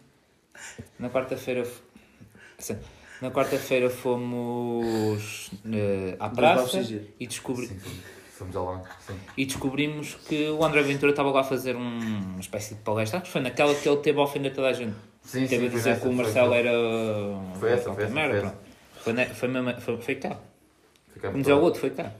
[0.98, 1.66] Na quarta-feira.
[2.58, 2.76] Sim.
[3.20, 6.80] Na quarta-feira fomos eh, à praça
[7.18, 7.66] e, descobri...
[7.66, 8.00] Sim, sim.
[8.34, 8.84] Fomos ao.
[9.06, 9.14] Sim.
[9.36, 11.98] e descobrimos que o André Ventura estava lá a fazer um-
[12.32, 13.18] uma espécie de palestra.
[13.18, 14.94] Acho que foi naquela que ele teve a ofender toda a gente.
[15.22, 16.68] Sim, Teve a foi dizer nessa, que o foi Marcelo essa.
[16.68, 16.78] era.
[17.60, 18.56] Foi essa, foi essa, merda, foi pronto.
[18.96, 20.36] Foi, foi, mesmo, foi, foi cá.
[21.20, 22.10] Como dizia o outro, foi cá.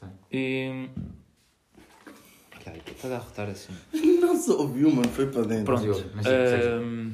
[0.00, 0.08] Sim.
[0.32, 0.88] E.
[3.02, 3.74] Para a rotar assim.
[4.20, 5.64] Não se ouviu, mano, foi para dentro.
[5.66, 5.86] Pronto.
[5.86, 6.76] Mas eu- mas sim, seja.
[6.76, 7.12] Ahm,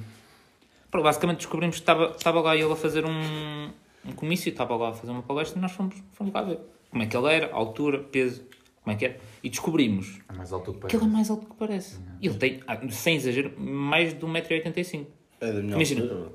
[0.90, 3.70] pronto, basicamente descobrimos que estava, estava lá ele a fazer um,
[4.04, 6.58] um comício, estava lá a fazer uma palestra e nós fomos, fomos lá ver
[6.90, 8.42] como é que ele era, altura, peso,
[8.82, 9.18] como é que era.
[9.42, 11.12] E descobrimos É mais alto que que ele é parece.
[11.14, 11.98] mais alto que parece.
[12.20, 15.06] E ele tem, ah, sem exagero, mais de 1,85m.
[15.40, 16.02] É da minha Imagina.
[16.02, 16.32] altura.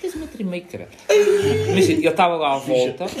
[0.00, 0.88] Tens um metro e meio, cara.
[1.70, 3.04] Imagina, ele estava lá à volta.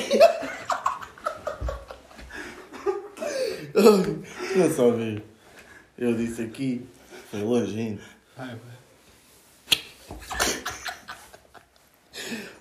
[4.56, 5.22] Não só vi.
[5.96, 6.86] Eu disse aqui,
[7.30, 8.02] foi longe ainda.
[8.36, 8.56] Vai,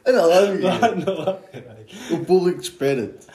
[0.05, 0.67] Olha lá, amigo.
[0.67, 1.85] Anda lá, caralho.
[2.11, 3.27] O público espera-te.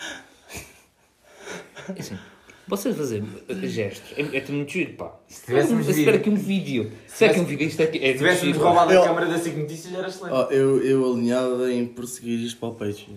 [1.99, 2.19] Assim,
[2.67, 3.23] vocês fazer
[3.63, 5.15] gestos é, é tudo muito giro, pá.
[5.29, 6.15] Se tivéssemos vídeo.
[6.15, 6.93] aqui um vídeo.
[7.07, 8.65] Se tiver aqui um vídeo, isto aqui é Se tivéssemos giro.
[8.67, 10.33] roubado Eu- a câmara da SIC Notícias era excelente.
[10.35, 13.17] Ó, eu, eu alinhado em prosseguir isto para o Patreon.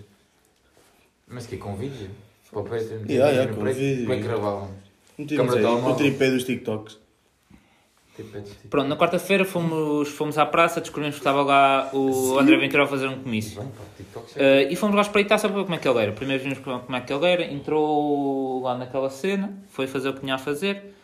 [1.26, 2.10] Mas que com vídeo?
[2.50, 3.00] Para o Patreon?
[3.08, 4.02] Yeah, yeah, com vídeo.
[4.02, 4.70] Como é que gravávamos?
[5.36, 6.98] Câmara de o tripé dos TikToks.
[8.16, 12.38] Tipo, é tipo- Pronto, na quarta-feira fomos, fomos à praça, descobrimos que estava lá o
[12.38, 13.62] André Ventura a fazer um comício.
[14.36, 16.12] Eh, e fomos lá espreitar só para ver como é que ele era.
[16.12, 20.20] Primeiro vimos como é que ele era, entrou lá naquela cena, foi fazer o que
[20.20, 20.94] tinha a fazer.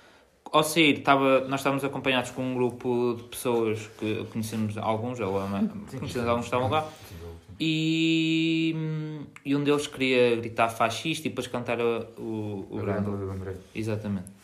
[0.52, 5.32] Ao sair, estava, nós estávamos acompanhados com um grupo de pessoas que conhecemos alguns, ou
[5.48, 5.64] ma-
[5.98, 6.86] conhecemos alguns que estavam lá,
[7.58, 8.74] e,
[9.44, 13.02] e um deles queria gritar fascista e depois cantar o, o, o O grande.
[13.10, 13.54] grande do André.
[13.74, 14.35] Exatamente.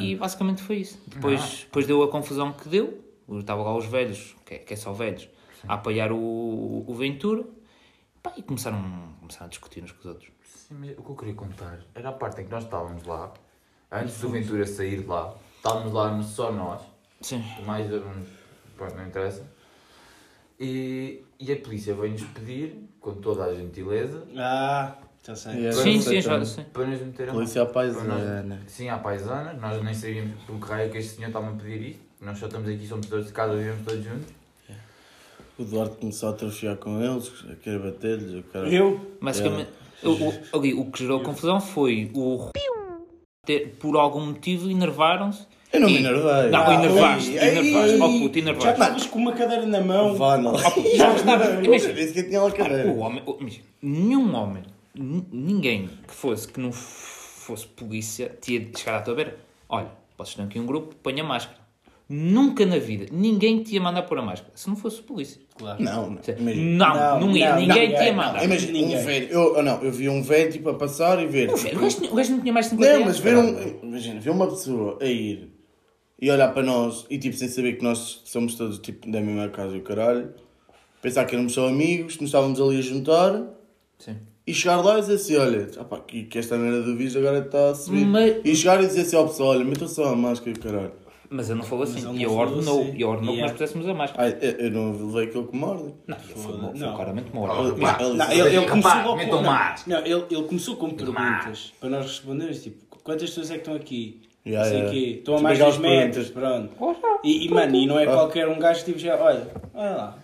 [0.00, 1.00] E basicamente foi isso.
[1.06, 3.02] Depois, depois deu a confusão que deu.
[3.38, 5.28] Estavam lá os velhos, que é, que é só velhos,
[5.66, 7.44] a apoiar o, o Ventura.
[8.22, 8.80] Pá, e começaram,
[9.20, 10.30] começaram a discutir uns com os outros.
[10.44, 13.32] Sim, mas o que eu queria contar era a parte em que nós estávamos lá,
[13.90, 16.82] antes do Ventura sair de lá, estávamos lá só nós,
[17.20, 17.42] Sim.
[17.66, 18.28] mais uns,
[18.76, 19.44] pronto, não interessa,
[20.58, 25.52] e, e a polícia veio-nos pedir, com toda a gentileza, Ah, já sei.
[25.54, 25.72] Yeah.
[25.82, 26.64] Sim, sei sim, já sim.
[26.72, 27.32] para nos meter a.
[27.32, 28.60] Polícia à paisana.
[28.66, 31.52] Sim, à paisana, nós nem sabíamos por que raio é que este senhor estava a
[31.52, 34.26] pedir isto, nós só estamos aqui, somos todos de casa, vivemos todos juntos.
[35.58, 38.34] O Duarte começou a atrofiar com eles, a querer bater-lhes.
[38.34, 39.16] o cara- Eu?
[39.20, 39.68] Basicamente,
[40.02, 42.48] o, o, ali, o que gerou confusão foi o
[43.46, 45.46] ter, por algum motivo enervaram-se.
[45.72, 46.50] Eu não me enervei.
[46.50, 47.92] Não, Ah, enervaste, ei, enervaste.
[47.94, 48.00] ei.
[48.00, 48.80] Oh puto, Já enervaste.
[48.82, 50.14] estavas com uma cadeira na mão.
[50.16, 50.56] Vá, não.
[50.58, 51.44] Já estava.
[51.44, 52.88] Eu Imagina, disse que tinha lá a cadeira.
[52.90, 54.62] O homem, o- imagina, nenhum homem,
[54.94, 59.38] ninguém que fosse, que não fosse polícia, tinha de chegar à tua beira.
[59.68, 61.60] Olha, vocês estão aqui um grupo, ponha máscara.
[62.08, 64.52] Nunca na vida ninguém te ia mandar pôr a máscara.
[64.54, 65.40] Se não fosse polícia.
[65.56, 65.82] Claro.
[65.82, 66.20] Não, não.
[66.38, 67.50] Não, não, Não, ia.
[67.54, 68.44] não, ninguém não, te ia mandar.
[68.44, 69.28] Imagina um velho.
[69.28, 71.48] Eu, não, eu vi um velho tipo a passar e ver.
[71.48, 73.78] O gajo, o gajo não tinha mais de 50 Não, mas ver um.
[73.82, 75.52] Imagina, ver uma pessoa a ir
[76.20, 79.48] e olhar para nós e tipo sem saber que nós somos todos tipo da mesma
[79.48, 80.34] casa e o caralho,
[81.00, 83.42] pensar que éramos só amigos, que nos estávamos ali a juntar
[83.98, 84.16] Sim.
[84.46, 87.38] E chegar lá e dizer assim: olha, opá, que, que esta merda do vírus agora
[87.38, 88.04] está a subir.
[88.06, 90.58] Mas- E chegar e dizer assim ao pessoal: olha, metam só a máscara e o
[90.60, 90.92] caralho.
[91.34, 91.98] Mas eu não falo assim.
[92.00, 92.82] Ele E não eu falou ordenou.
[92.82, 92.94] assim.
[92.96, 93.42] E eu ordenou que Yeah.
[93.42, 94.28] nós puséssemos a máscara.
[94.38, 95.94] Ah, eu, eu não levei aquilo como ordem.
[96.06, 96.94] Não, foi não.
[96.96, 97.72] claramente uma Ah, ordem.
[97.72, 99.86] Ele- Não, ele, ele Rapaz, começou logo metam com, mais.
[99.86, 103.74] não, ele, ele começou com perguntas para nós respondermos, tipo, quantas pessoas é que estão
[103.74, 104.20] aqui?
[104.44, 104.92] Yeah, não sei o yeah.
[104.92, 105.18] quê.
[105.20, 106.70] Estão a Tipo mais de aquelas 2 metros, pronto.
[107.24, 110.18] E, e mano, e não é qualquer um gajo que tipo já, olha, olha lá,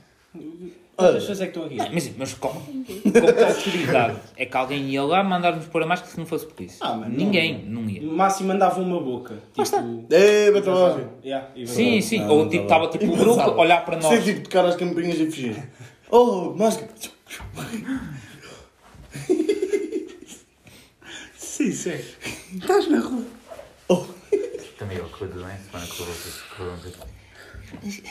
[0.98, 1.94] quantas pessoas é que estão aqui?
[1.94, 6.10] Mas, mas com, com que autoridade é que alguém ia lá mandar-nos pôr a máscara
[6.10, 6.78] se não fosse polícia?
[6.80, 8.02] Ah, mano, Ninguém, não, ia.
[8.02, 9.36] No máximo mandava uma boca.
[9.54, 11.10] Tipo, Ei, metam a máscara.
[11.24, 12.18] Yeah, e Sim, sim.
[12.20, 12.86] Não, Ou não tipo, tava.
[12.86, 14.24] estava tipo o grupo a olhar para Sem nós.
[14.24, 15.70] tipo tocar as campainhas e fugir.
[16.10, 16.90] Oh, máscara.
[21.36, 22.00] Sim, sim.
[22.54, 23.24] Estás na rua.
[23.88, 24.04] Oh.
[24.78, 25.56] Também eu, tudo bem?
[25.58, 26.14] Semana correu
[26.56, 26.76] correu
[27.82, 28.02] bem.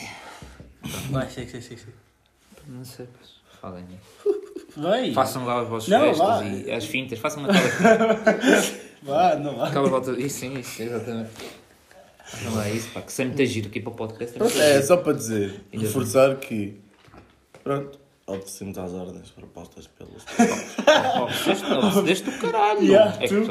[1.11, 1.75] Vai, sim, sim, sim.
[2.67, 3.37] Não sei, pois.
[3.61, 3.85] Falem.
[4.75, 5.11] Vai.
[5.13, 6.43] Façam lá os vossos Não, gestos vá.
[6.43, 7.17] e as fintas.
[7.19, 8.13] Façam aquela,
[9.01, 9.67] Vá, não vá.
[9.69, 10.11] aquela volta.
[10.11, 11.29] Isso, sim, isso, exatamente.
[12.43, 13.01] Não é isso, pá.
[13.01, 14.35] Que sem muito giro aqui para o podcast.
[14.35, 16.79] É Pronto, é só para dizer, Ainda reforçar que.
[17.63, 20.23] Pronto, obedecemos às ordens propostas pelos.
[21.83, 22.81] Obsedeste do caralho.
[22.83, 23.49] Yeah, é tu, tu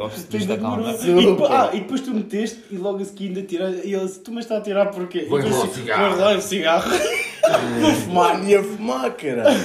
[0.61, 0.92] calma.
[0.92, 3.81] E, ah, e depois tu meteste e logo a seguir ainda tiraste.
[3.87, 5.24] E ele disse, tu me estás a tirar porquê?
[5.24, 6.02] Vou E enrolar o cigarro.
[6.05, 6.90] Vou enrolar o cigarro.
[7.80, 9.56] Vou fumar, ia fumar, caralho.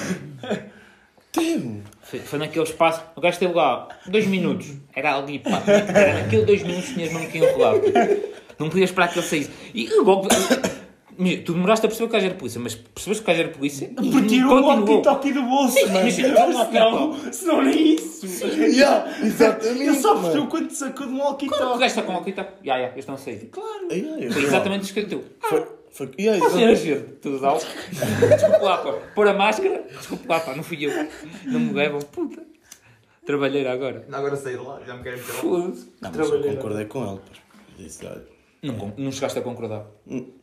[1.31, 1.81] Temo.
[2.01, 3.01] Foi, foi naquele espaço.
[3.15, 4.67] O gajo esteve lá dois minutos.
[4.93, 5.61] Era ali, pá.
[5.65, 7.75] Era naquele dois minutos que tinhas mesmo que enrolar.
[8.59, 9.49] Não podias esperar que ele saísse.
[9.73, 10.27] E logo.
[11.45, 13.55] Tu demoraste a perceber que o gajo era polícia, mas percebeste que o gajo era
[13.55, 16.05] polícia Porque tirou o walkie-talkie do bolso, Sim, mano.
[16.05, 18.25] mas- Não, senão nem isso.
[18.55, 19.81] Yeah, exatamente.
[19.83, 20.21] Ele só mano.
[20.23, 21.65] percebeu quando sacou de um O walkie-talkie.
[21.79, 22.47] gajo está com o walkie está.
[22.65, 23.49] Ya, ya, eles estão a sair.
[23.51, 23.87] Claro.
[23.91, 25.23] Ai, eu- Foi exatamente isso que deu.
[25.91, 26.71] Foi, yeah, Assim exato.
[26.71, 27.53] é gente, tudo dá.
[27.53, 28.93] Desculpa lá, pá.
[29.13, 29.83] Pôr a máscara.
[29.89, 30.55] Desculpa lá, pá.
[30.55, 30.91] Não fui eu.
[31.45, 31.99] Não me levam.
[31.99, 32.41] Puta.
[33.25, 34.05] Trabalheira agora.
[34.11, 35.39] Agora saí de lá, já me querem meter lá.
[35.39, 35.91] Foda-se.
[36.01, 37.17] Não, mas eu concordei com ele.
[37.19, 37.39] pá.
[37.77, 38.23] Disse, olha,
[38.63, 39.85] Não, não chegaste a concordar.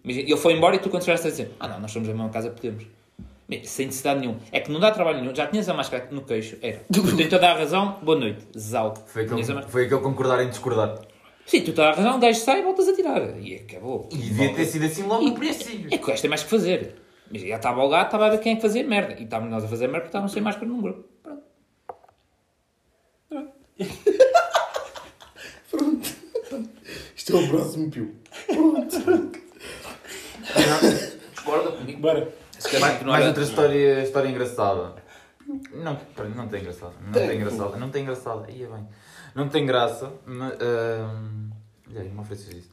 [0.04, 2.14] Mas ele foi embora e tu quando chegaste a dizer Ah não, nós somos da
[2.14, 2.84] mesma casa, podemos.
[3.64, 4.36] Sem necessidade nenhum.
[4.52, 5.34] É que não dá trabalho nenhum.
[5.34, 6.58] Já tinhas a máscara no queixo.
[6.60, 6.80] Era.
[6.92, 7.98] Tu tens toda a razão.
[8.02, 8.46] Boa noite.
[8.58, 8.92] Zau.
[9.06, 10.98] Foi aquele, foi aquele concordar em discordar.
[11.48, 12.16] Sim, tu tens a razão.
[12.16, 13.40] O gajo sai e voltas a tirar.
[13.40, 14.06] E acabou.
[14.12, 15.88] E devia ter sido assim logo no princípio.
[15.90, 16.96] É que o gajo tem mais que fazer.
[17.30, 19.14] Mas já estava ao gato, estava a ver quem é que fazia merda.
[19.18, 21.08] E estávamos nós a fazer merda porque estávamos sem máscara num grupo.
[23.30, 23.52] Pronto.
[27.16, 28.14] isto é o próximo pio.
[31.34, 32.00] Discorda comigo.
[32.00, 32.30] Bora.
[32.58, 34.96] Se quer Mais, mais outra história, história engraçada.
[35.72, 35.98] Não,
[36.36, 36.92] não tem engraçada.
[37.06, 37.76] Não tem engraçada.
[37.78, 38.50] Não tem engraçada.
[38.50, 38.86] Ia bem.
[39.34, 40.12] Não tem graça.
[40.26, 40.52] Mas.
[40.54, 41.48] Uh...
[41.90, 42.68] Olha aí, não ofereces isso.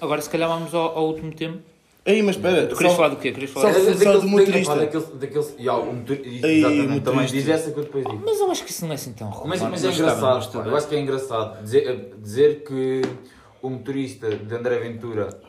[0.00, 1.58] Agora se calhar vamos ao, ao último tema.
[2.04, 2.66] Ei, mas espera.
[2.66, 3.32] Tu querias só- falar do quê?
[3.32, 4.74] Querias falar Só- do- só do motorista.
[4.76, 7.10] Daquele, daquele, e, há um exatamente, motorista.
[7.10, 8.22] também diz essa que eu depois digo.
[8.24, 9.48] Mas eu acho que isso não é assim tão ruim.
[9.48, 13.02] Mas, mas é engraçado, eu acho que é engraçado dizer, dizer que
[13.62, 15.40] o motorista de André Ventura.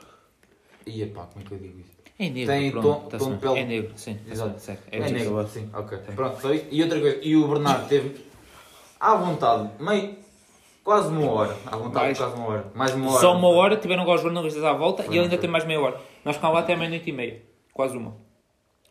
[0.85, 1.97] Ia pá, como é que eu digo isso?
[2.17, 3.59] É negro, Tem pronto, tom- tá tom de pele.
[3.59, 4.17] É negro, sim.
[4.31, 4.59] Exato.
[4.59, 5.35] Certo, É, é negro.
[5.35, 5.97] negro, sim, ok.
[6.15, 6.65] Pronto, só isso.
[6.71, 8.15] E outra coisa, e o Bernardo teve
[8.99, 10.15] à vontade, meio,
[10.87, 11.57] quase uma hora.
[11.65, 12.17] À vontade, Mais.
[12.17, 12.71] quase uma hora.
[12.73, 13.19] Mais uma hora.
[13.19, 15.65] Só uma hora, tiveram agora os jornalistas à volta Foi, e ele ainda tem mais
[15.65, 15.99] meia hora.
[16.23, 17.41] Nós ficámos lá até à meia-noite e meia.
[17.73, 18.15] Quase uma.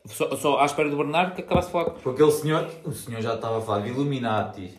[0.05, 1.87] Só, só à espera do Bernardo que acabasse de falar.
[1.87, 4.75] Com aquele senhor, o senhor já estava a falar de Illuminati.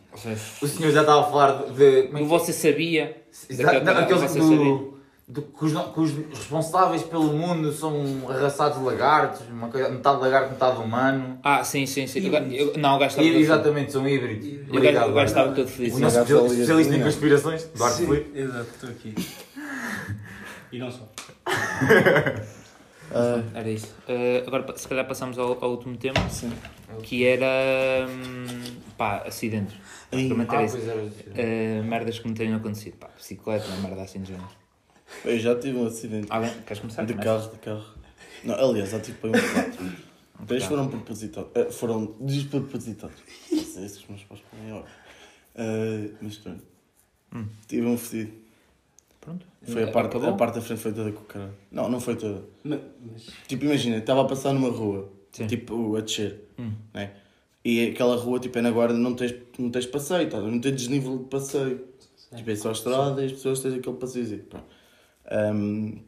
[0.61, 1.73] O senhor já estava a falar de.
[1.73, 3.23] de como é do que- você sabia.
[3.49, 4.96] Exato, daquele não, canal, aqueles você sabia.
[5.27, 10.51] Do, que, os, que os responsáveis pelo mundo são arraçados lagartos, uma coisa, metade lagarto,
[10.51, 11.37] metade humano.
[11.43, 12.31] Ah, sim, sim, sim.
[12.53, 13.27] Eu- não, o gajo estava.
[13.27, 14.47] Exatamente, são híbridos.
[14.47, 15.13] O gajo, o Obrigado.
[15.13, 15.95] gajo estava todo feliz.
[15.95, 17.03] O nosso especialista em desenhar.
[17.05, 18.39] conspirações, Duarte Felipe.
[18.39, 19.15] Exato, estou aqui.
[20.71, 21.07] E não só.
[23.09, 23.95] Ah, Era isso.
[24.05, 26.51] Eh, agora, se calhar, passamos ao, ao último tema, sim.
[27.03, 28.05] que era.
[28.05, 28.63] hum,
[28.97, 29.75] pá, acidentes.
[30.11, 30.17] Ah,
[30.49, 31.07] pois era.
[31.35, 32.97] Eh, merdas que me tenham acontecido.
[32.97, 34.49] Pá, bicicleta, uma merda assim de género.
[35.25, 36.27] Eu já tive um acidente.
[36.29, 36.51] Alguém?
[36.65, 37.05] Queres começar?
[37.05, 37.29] De Começa.
[37.39, 37.85] carro, de carro.
[38.43, 39.91] Não, aliás, já tive para um quatro.
[40.47, 41.49] Três foram propositados.
[41.55, 43.15] eh, foram despropositados.
[43.51, 43.75] Os
[44.09, 44.85] meus pais podem agora.
[45.55, 46.61] Uh, mas pronto.
[47.67, 48.33] Tive um fedido.
[49.21, 49.45] Pronto.
[49.63, 50.29] Foi a parte, Acabou?
[50.29, 51.53] a parte da frente foi toda com o caralho.
[51.71, 52.43] Não, não foi toda.
[52.63, 55.47] Mas, mas Tipo, imagina, estava a passar numa rua, Sim.
[55.47, 56.39] tipo, a descer,
[56.93, 57.11] né?
[57.65, 60.39] E aquela rua, tipo, é na guarda, não tens, não tens passeio, tá?
[60.39, 61.85] não tens desnível de passeio.
[62.35, 64.43] Tipo, é só a estrada e as pessoas têm aquele passeiozinho.
[64.43, 64.65] Pronto.
[65.29, 65.99] Ahm,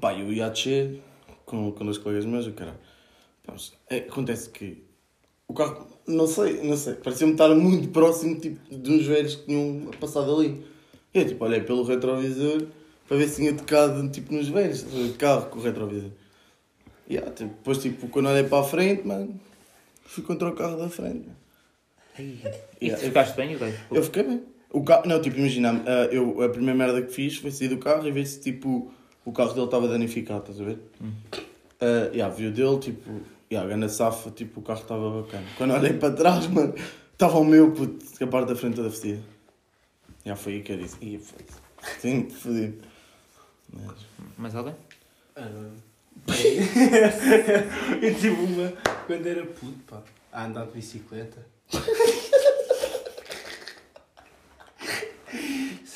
[0.00, 1.02] Pá, eu ia descer
[1.44, 2.54] com, com dois colegas meus, o
[3.46, 4.84] mas, é, acontece que
[5.48, 9.46] o carro, não sei, não sei, parecia-me estar muito próximo tipo, de uns velhos que
[9.46, 10.64] tinham passado ali.
[11.12, 12.66] Eu tipo, olhei pelo retrovisor
[13.06, 16.10] para ver se tinha tocado tipo, nos velhos, de carro com o retrovisor.
[17.06, 19.38] E ah, tipo, depois, tipo, quando olhei para a frente, mano,
[20.04, 21.28] fui contra o carro da frente.
[22.18, 22.42] E
[22.80, 23.74] Yeah, tu ficaste bem, ok?
[23.90, 24.42] Eu fiquei bem.
[24.72, 27.78] O carro, não, tipo, imagina, ah, eu, a primeira merda que fiz foi sair do
[27.78, 28.90] carro e ver se tipo,
[29.24, 30.78] o carro dele estava danificado, estás a ver?
[31.80, 35.44] Ah, yeah, vi o dele, tipo, yeah, ganda safa, tipo, o carro estava bacana.
[35.58, 36.74] Quando olhei para trás, mano,
[37.12, 39.22] estava o meu, puto, a parte da frente toda fedida.
[40.24, 42.00] Já foi aí que eu disse, ia foda-se.
[42.00, 42.82] Sim, fodido.
[43.72, 43.96] Mas,
[44.38, 44.74] Mais alguém?
[45.36, 45.48] Ah,
[48.00, 48.72] eu tive uma
[49.06, 51.44] quando era puto, pá, a andar de bicicleta.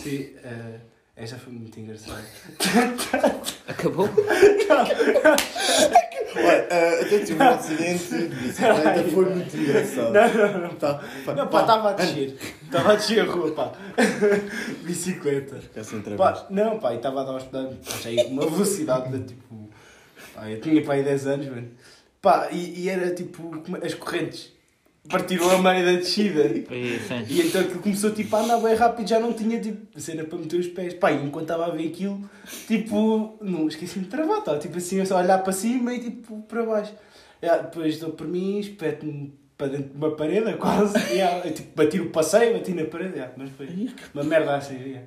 [0.07, 0.79] Sim, ah,
[1.16, 2.23] esta foi muito engraçada.
[3.66, 4.09] Acabou?
[6.37, 10.12] Olha, ah, até tive um acidente de bicicleta, foi muito engraçado.
[10.12, 10.75] Não, não, não.
[10.77, 12.38] Tá, pá, Não, pá, estava a descer.
[12.62, 13.73] Estava a descer a rua, pá.
[14.87, 15.57] Bicicleta.
[16.16, 17.40] Pá, não, pá, e estava a dar
[18.01, 19.69] já ia com uma velocidade de tipo.
[20.33, 21.69] Pá, eu tinha pá aí 10 anos, mano.
[22.23, 24.56] Pá, e, e era tipo as correntes.
[25.09, 26.47] Partiram a meio da descida.
[26.47, 27.25] E, sim.
[27.29, 30.38] E então aquilo começou tipo, a andar bem rápido, já não tinha tipo cena para
[30.38, 30.95] meter os pés.
[30.95, 32.29] Pá, e enquanto estava a ver aquilo,
[32.66, 34.59] tipo, não esqueci-me de travar, tá?
[34.59, 36.95] tipo assim, olhar para cima e tipo para baixo.
[37.42, 40.97] Yeah, depois dou por mim, espeto-me para dentro de uma parede, quase.
[41.12, 44.77] Yeah, eu, tipo, bati o passeio, bati na parede, yeah, mas foi uma merda assim.
[44.77, 45.07] Yeah.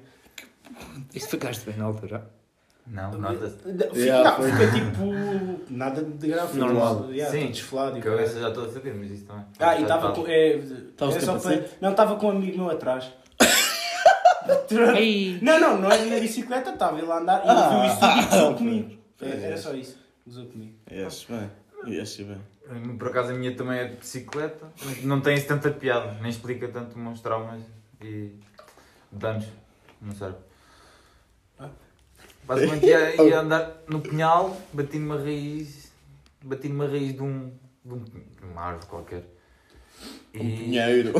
[1.13, 2.38] Isso ficaste bem na altura?
[2.87, 3.55] Não, nota-se.
[3.57, 5.73] Fica, Yeah, não, foi- fica tipo.
[5.73, 7.03] Nada de grave, Normal.
[7.03, 9.45] foi, Yeah, Sim, todo desfolado e Cabeça já estou a saber, mas isso também.
[9.59, 10.13] Ah, e estava tá.
[10.15, 10.27] com.
[10.27, 11.61] É, Estavas é só capacete?
[11.69, 13.11] para- Não, estava com um amigo meu atrás.
[14.97, 15.39] Ei.
[15.41, 17.99] Não, não, não era na bicicleta, estava ele a andar e Ah, ele viu isso
[17.99, 18.97] tudo e gozou ah, comigo.
[19.17, 19.57] pois Era é.
[19.57, 20.73] só isso, gozou comigo.
[20.91, 21.49] Yes, bem.
[21.87, 22.97] Yes, bem.
[22.97, 26.29] Por acaso a minha também é de bicicleta, mas não tem isso tanta piada, nem
[26.29, 27.61] explica tanto meus traumas
[28.01, 28.31] e
[29.11, 29.45] danos
[30.01, 30.41] no cérebro.
[32.49, 35.91] Basicamente ia, ia andar no pinhal, bati numa raiz,
[36.43, 37.51] bati numa raiz de um,
[37.85, 39.23] de um de uma árvore qualquer.
[40.33, 41.13] Um pinheiro.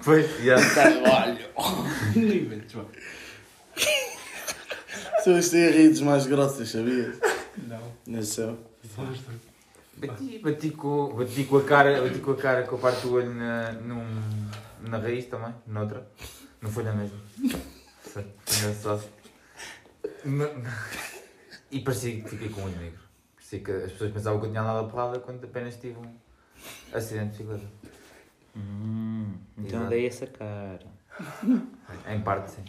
[0.00, 0.22] Foi.
[2.16, 2.84] Não inventes, vá.
[5.22, 7.18] São as redes mais grossas, sabias?
[7.68, 7.82] Não.
[8.06, 8.58] Nasceu.
[9.98, 13.12] Bati, bati, com, bati com a cara, bati com a cara, com a parte do
[13.12, 14.02] olho na, num,
[14.80, 16.08] na raiz também, noutra.
[16.62, 17.18] Não foi na mesma.
[18.56, 19.04] Engraçado.
[21.70, 23.00] E parecia que fiquei com o olho negro.
[23.34, 26.14] Parecia que as pessoas pensavam que eu tinha andado a porrada quando apenas tive um
[26.92, 27.72] acidente de bicicleta.
[28.56, 29.90] Hum, então Exato.
[29.90, 30.86] dei essa cara.
[32.08, 32.64] Em parte, sim.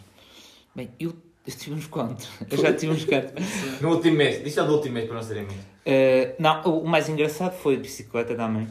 [0.74, 1.14] Bem, eu,
[1.46, 2.28] eu tive uns quantos.
[2.50, 3.32] Eu já tive uns quantos.
[3.80, 5.64] No último mês, diz já do último mês para não serem amigos.
[5.84, 8.68] Eh, não, o mais engraçado foi a bicicleta também.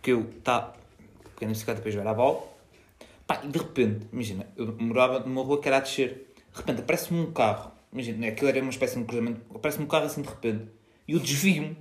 [0.00, 0.74] Que eu estava
[1.38, 2.42] peguei na bicicleta para jogar a bola.
[3.26, 6.27] Pá, e de repente, imagina, eu morava numa rua que era a descer.
[6.52, 7.72] De repente aparece-me um carro.
[7.92, 9.40] Imagina, aquilo era uma espécie de cruzamento.
[9.54, 10.68] Aparece-me um carro assim de repente.
[11.06, 11.76] E eu desvio-me.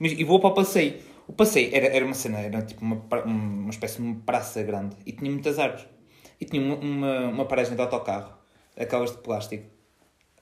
[0.00, 0.94] E vou para o passeio.
[1.28, 4.96] O passeio era, era uma cena, era tipo uma, uma espécie de uma praça grande.
[5.04, 5.86] E tinha muitas árvores.
[6.40, 8.32] E tinha uma, uma, uma paragem de autocarro.
[8.76, 9.64] Aquelas de plástico.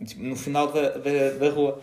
[0.05, 1.81] Tipo, no final da, da, da rua.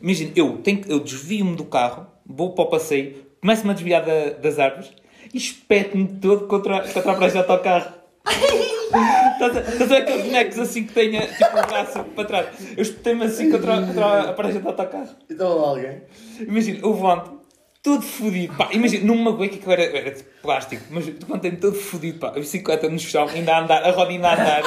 [0.00, 4.30] Imagina, eu, tenho, eu desvio-me do carro, vou para o passeio, começo-me a desviar da-
[4.30, 4.92] das árvores
[5.32, 7.94] e espeto-me todo contra, contra a praia de autocarro.
[8.92, 12.46] Estás a ver aqueles bonecos assim que tenha tipo um braço para trás?
[12.76, 15.08] Eu espetei-me assim contra, contra a parede de autocarro.
[15.30, 16.02] Então lá alguém.
[16.40, 17.40] Imagina, eu levanto
[17.82, 18.54] todo fodido.
[18.54, 22.18] Pá, imagina, me magoei que era, era de plástico, mas eu levantei-me todo fodido.
[22.18, 24.62] Pá, a bicicleta no chão, ainda a andar, a roda ainda a andar.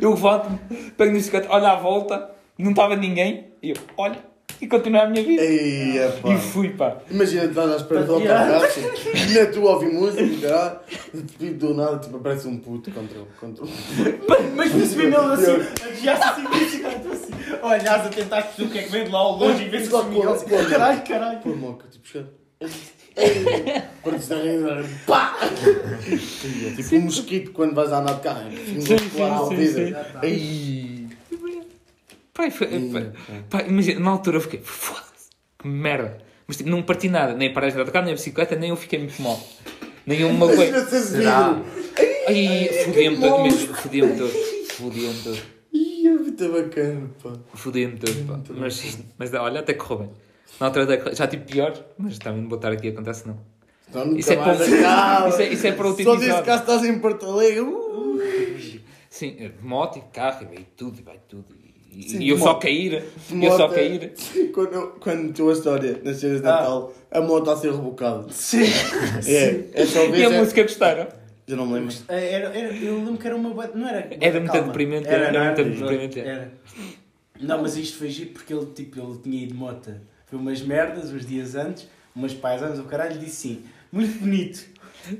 [0.00, 0.58] Eu levanto-me,
[0.92, 4.16] pego na bicicleta, olho à volta, não estava ninguém, e eu, olho,
[4.62, 5.42] e continuo a minha vida.
[5.42, 6.32] Ei, é pá.
[6.32, 6.96] E fui, pá.
[7.10, 8.82] Imagina, estás à espera do autocarro, assim,
[9.34, 10.80] nem tu ouvi música, caralho,
[11.12, 13.26] e repente, do nada, tipo, aparece um puto contra o.
[13.40, 13.68] Contra o...
[14.54, 15.58] Mas percebi mesmo assim,
[15.90, 17.32] desviar-se assim, a bicicleta assim.
[17.60, 19.90] Olhas a tentar perceber o que é que vem de lá ao longe e vê-se
[19.90, 21.40] Só assim, Miguel, caralho, caralho.
[21.40, 22.06] Pô, moca, tipo,
[24.28, 24.36] dá
[25.06, 25.36] pá!
[25.42, 28.50] É Tipo um mosquito quando vais a andar de carro.
[28.52, 29.94] Sim, muscular sim, sim, sim.
[32.32, 32.34] Ei.
[32.34, 36.18] Pá, e foi- pá, pá, imagina, na altura eu fiquei, foda-se, que merda.
[36.46, 38.76] Mas tipo, não parti nada, nem a paragem de autocarro, nem a bicicleta, nem eu
[38.76, 39.38] fiquei muito mal.
[41.00, 41.52] Será?
[41.52, 41.64] vidro.
[42.28, 44.32] Ai, fodia-me todo, mesmo, fodia-me todo.
[44.70, 45.38] Fodia-me todo.
[45.72, 47.32] Ih, é muito bacana, pá.
[47.54, 48.40] Fodia-me todo, pá.
[48.54, 50.10] Mas, mas olha, até correu bem.
[50.58, 53.14] Na altura até correu- já tive pior, mas também não vou estar aqui a contar
[53.14, 53.38] se não.
[53.88, 55.28] Então Isso é para- acaba.
[55.28, 57.60] isso é- isso é para outro Só disse que estás em Porto Alegre.
[57.60, 58.18] Uh.
[59.10, 61.44] Sim, de moto e de carro, e vai tudo, e vai tudo.
[62.00, 62.62] Sim, e eu de só moto.
[62.62, 63.04] cair.
[63.28, 64.12] De Eu só moto, cair.
[64.54, 66.50] Quando, quando meteu a história nas cenas de Ah.
[66.52, 68.26] Natal, a moto está a ser rebocada.
[68.32, 68.62] Sim.
[69.26, 71.06] É, é só E a é- música gostaram?
[71.46, 71.94] Eu não me lembro.
[72.08, 73.50] Era, era, eu lembro que era uma.
[73.50, 74.08] bué- Não era.
[74.20, 76.20] Era muito deprimente, Era, era não muito deprimente.
[76.20, 76.52] Era.
[77.40, 79.92] Não, mas isto foi giro porque ele, tipo, ele tinha ido de moto.
[80.26, 84.64] Foi umas merdas uns dias antes, umas paisanas, o caralho disse sim, muito bonito.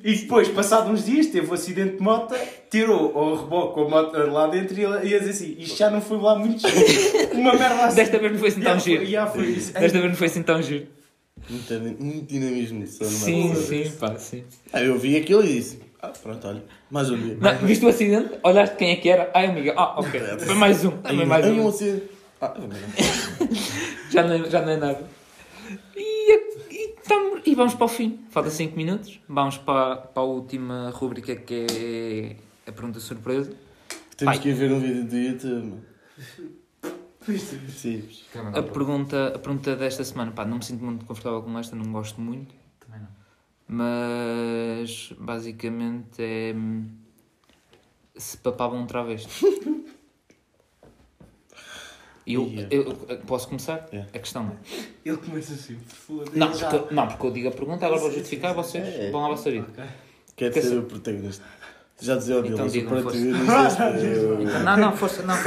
[0.05, 2.35] E depois, passado uns dias, teve um acidente de moto,
[2.71, 5.91] tirou o reboque com a moto lá dentro e ele ia dizer assim: Isto já
[5.91, 7.35] não foi lá muito giro.
[7.35, 7.97] Uma merda assim.
[7.97, 9.07] Desta vez não foi assim tão foi- giro.
[9.07, 9.73] já foi isso.
[9.79, 10.87] Desta vez não foi assim tão giro.
[11.51, 13.67] Muito, muito dinamismo só numa Sim, coisa.
[13.67, 14.45] sim, pá, sim.
[14.73, 17.37] Ah, eu vi aquilo e disse: Ah, pronto, olha, mais um dia.
[17.41, 18.31] Não, viste o acidente?
[18.45, 19.31] Olhaste quem é que era?
[19.35, 19.75] Ah, é o Miguel.
[19.77, 20.21] Ah, ok.
[20.39, 20.91] Foi mais um.
[20.99, 21.69] Também mais Ai, um.
[22.41, 22.55] Ah.
[24.11, 25.22] Já não, é- já não é nada.
[26.71, 28.21] E, tamo- e vamos para o fim.
[28.31, 29.21] Falta 5 minutos.
[29.29, 31.67] Vamos para, para a última rubrica que
[32.67, 33.53] é a pergunta surpresa.
[34.17, 34.43] Temos Ai.
[34.43, 35.75] que ir ver um vídeo do YouTube.
[38.55, 41.91] A pergunta, a pergunta desta semana, pá, não me sinto muito confortável com esta, não
[41.93, 42.53] gosto muito.
[42.81, 43.09] Também não.
[43.69, 46.89] Mas basicamente é hum,
[48.17, 49.31] se papavam um travesti.
[52.27, 53.89] Eu, eu, eu posso começar?
[53.93, 54.05] É.
[54.15, 54.79] A questão é.
[55.05, 56.39] Ele começa assim, foda-se.
[56.39, 59.11] Não porque, não, porque eu digo a pergunta, agora vou justificar e vocês É.
[59.11, 59.67] vão à vossa vida.
[60.37, 61.45] Quer Quer ser o protagonista.
[62.01, 64.59] Já dizia o Então digam, o protagonista.
[64.65, 65.35] Não, não, força, não.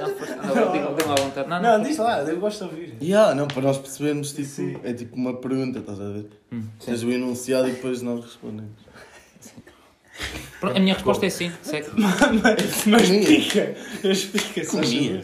[0.00, 0.36] Não, força.
[0.36, 1.48] Não, digam, digam à vontade.
[1.48, 1.78] Não, não.
[1.78, 2.94] Não, diz lá, eu gosto de ouvir.
[3.02, 4.76] Yeah, não, para nós percebermos, tipo, Sim.
[4.82, 6.26] é tipo uma pergunta, estás a ver?
[6.50, 8.72] Hum, Tens o enunciado e depois nós respondemos.
[10.58, 11.88] Pronto, A minha resposta é sim, segue.
[12.86, 14.66] Mas explica, explica.
[14.70, 15.20] Comia.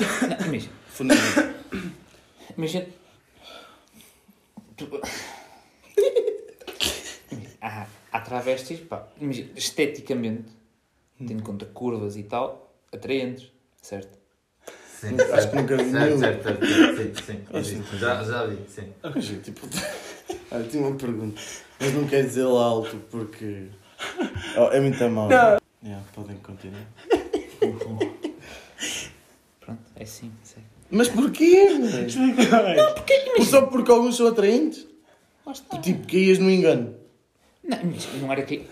[0.00, 1.44] Não, Imagina, Fundamental.
[2.56, 2.86] imagina.
[4.76, 5.00] Tu-
[7.60, 10.44] Há, há travestis, pá, imagina, esteticamente,
[11.18, 14.18] tendo em conta curvas e tal, atraentes, certo?
[15.00, 15.50] Sim, Acho certo.
[15.50, 16.18] que nunca vi nenhum.
[16.18, 16.66] certo, certo,
[16.96, 17.98] certo, sim, Acho sim.
[17.98, 18.92] Já, já vi, sim.
[19.02, 19.66] Mas, tipo,
[20.50, 21.40] olha, tinha uma pergunta.
[21.80, 23.68] Mas não quero dizer lá alto porque.
[24.58, 25.28] Oh, é muito mal.
[25.82, 26.84] Yeah, podem continuar.
[30.04, 30.66] É sim, segue.
[30.90, 31.66] Mas porquê?
[32.06, 32.76] Explica bem.
[33.36, 34.86] Por- Só porque alguns são atraentes?
[35.46, 35.78] Lá está.
[35.78, 36.94] Tipo, caías no engano.
[37.66, 38.66] Não, mas não era que.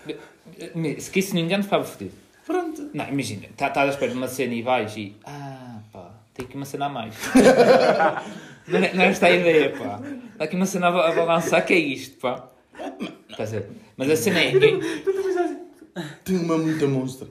[0.99, 2.11] Se que isso não engano, ficava fodido.
[2.45, 2.87] Pronto.
[2.93, 5.15] Não, imagina, estás à espera de uma cena e vais e.
[5.25, 7.15] Ah, pá, tem aqui uma cena a mais.
[8.67, 9.99] não, é, não é esta a ideia, pá.
[10.33, 12.47] Está aqui uma cena a, balançar, que é isto, pá.
[13.27, 13.69] Estás a ver?
[13.97, 14.51] Mas a cena é.
[16.23, 17.27] Tenho uma muita monstra.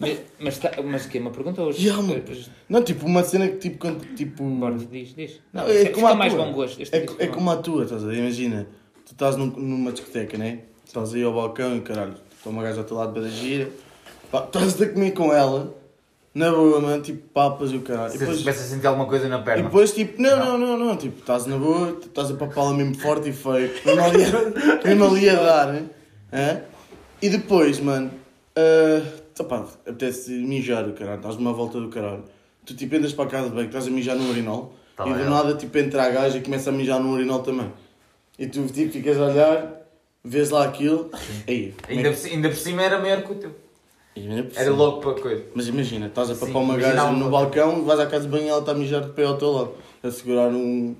[0.00, 1.86] Mas, mas, tá- mas que é uma pergunta hoje?
[1.88, 2.22] Ya, mano.
[2.68, 3.78] Não, tipo, uma cena que tipo.
[3.78, 5.40] Quando, tipo Bora, diz, diz.
[5.52, 6.44] Não, é é como a mais tua.
[6.44, 6.80] bom gosto.
[6.80, 8.18] Este É, é como a tua, estás a ver?
[8.18, 8.66] Imagina,
[9.04, 10.60] tu estás num- numa discoteca, né?
[10.86, 13.68] Estás aí ao balcão e caralho, está uma gaja ao teu lado para gira,
[14.30, 15.76] pá, estás a comer com ela,
[16.32, 18.08] na boa, mano, tipo papas e o caralho.
[18.08, 19.64] E Se depois, começa a sentir alguma coisa na e perna.
[19.64, 23.28] depois tipo, não, não, não, não, tipo, estás na boa, estás a papá-la mesmo forte
[23.30, 25.82] e feio, mesmo ali, a- mesmo ali a dar, né?
[26.32, 26.60] Hã?
[27.20, 28.10] E depois, mano,
[28.56, 32.24] uh, pá, apetece mijar o caralho, estás numa volta do caralho.
[32.64, 35.12] Tu tipo entras para a casa de banho, estás a mijar no urinol Tá e
[35.12, 35.30] do ela.
[35.30, 37.72] nada tipo entra a gaja e começa a mijar no urinol também.
[38.38, 39.80] E tu tipo ficas a olhar,
[40.24, 41.10] vês lá aquilo,
[41.46, 43.54] aí, Ainda é por, ainda por cima era maior que o teu.
[44.56, 45.44] Era logo para coisa.
[45.54, 48.46] Mas imagina, estás a Sim, papar uma gaja no balcão, vais à casa de banho
[48.46, 50.96] e ela está a mijar de pé ao teu lado, a segurar um.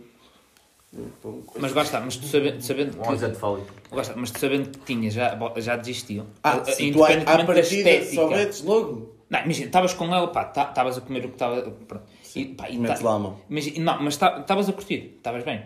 [1.24, 3.09] Um- Mas lá está, mas tu sabendo, sabendo Um que.
[3.09, 3.66] objeto fálico.
[3.92, 6.26] Lá está, mas tu sabendo que tinha, já, já desistiam.
[6.42, 10.14] Ah, Eh, se tu à, à independentemente da partida soubetes logo, Não, imagina, estavas com
[10.14, 11.61] ela, pá, tá- estavas a comer o que estava.
[11.62, 12.05] Pronto.
[12.34, 13.38] E, pá, e metes tá- lá a mão.
[13.51, 15.62] Imagina, não, mas tá- estavas a curtir, estavas bem.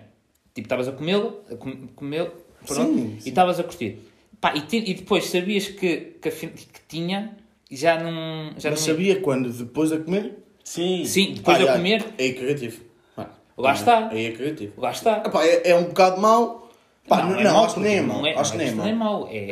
[0.54, 2.30] Tipo, estavas a comê-lo, a com- comê-lo,
[2.66, 3.28] pronto, Sim, e sim.
[3.28, 3.98] estavas a curtir.
[4.40, 7.36] Pá, e, ti- e depois sabias que, que, que tinha,
[7.70, 8.52] e já não.
[8.58, 9.48] Já Mas não sabia quando?
[9.52, 10.38] Depois a comer?
[10.64, 11.04] Sim.
[11.04, 12.80] Sim, depois Ah, a já, comer, É cagativo.
[13.56, 14.08] Lá está.
[14.08, 14.72] Aí é cagativo.
[14.80, 15.18] lá está.
[15.24, 16.70] Epá, é, é um bocado mau.
[17.08, 18.18] Pá, não, é não, mau, acho que nem é mau.
[18.18, 18.86] não é- acho que nem é isto mau.
[18.86, 19.28] não é mau.
[19.30, 19.48] É,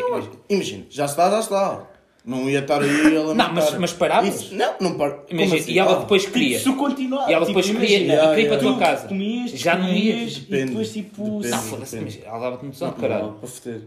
[0.49, 1.87] imagina- já está, já está.
[2.25, 3.55] Não ia estar aí a lamentar.
[3.55, 4.35] mas- mas paravas?
[4.43, 5.21] Isso- não, não para.
[5.31, 6.59] imagina, e ela depois queria.
[6.59, 7.31] Tipo, se continuar.
[7.31, 9.09] E ela tipo, depois queria, imagina, e queria ir para a tu tua casa.
[9.09, 10.37] Comias, Já não comias, ias.
[10.37, 11.25] E Depende, depois tipo.
[11.25, 11.49] depende.
[11.49, 12.17] Não, foda-se, depende.
[12.17, 13.25] imagina, ela dava-te noção, Não, caralho.
[13.27, 13.81] não, para foder.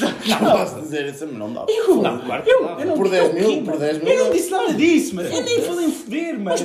[0.00, 1.64] Não, posso dizer isso, mas não dá.
[1.66, 3.78] Não, claro que Eu, eu não Por disse 10 mil, por mano?
[3.78, 4.32] 10 mil, Eu não não.
[4.32, 6.56] disse nada disso, mas eu nem falei em foder, mano.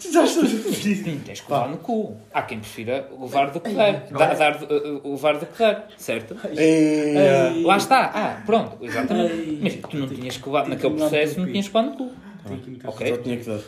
[0.00, 1.20] Tu já estás a foder.
[1.24, 2.16] Tens que levar no cu.
[2.32, 4.06] Há quem prefira levar do que dar.
[4.10, 6.36] Dar, uh, uh, levar do que dar, certo?
[7.64, 8.10] Lá está.
[8.14, 9.58] Ah, pronto, exatamente.
[9.62, 12.10] Mas tu não tinhas que levar, naquele processo, não tinhas que levar no cu.
[12.84, 13.06] Ok?
[13.08, 13.60] Só tinha que dar.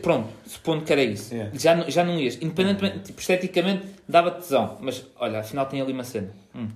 [0.00, 1.34] Pronto, supondo que era isso.
[1.34, 1.50] Yeah.
[1.58, 2.36] Já, não- já não ias.
[2.40, 4.78] Independentemente, tipo, esteticamente, dava tesão.
[4.80, 6.30] Mas olha, afinal tem ali uma cena.
[6.54, 6.68] Hum.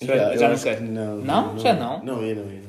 [0.00, 0.82] Já, Yeah, eu já não quero.
[0.84, 1.58] Não, Não?
[1.58, 2.04] Já não?
[2.04, 2.60] Não ia, não ia.
[2.62, 2.68] não.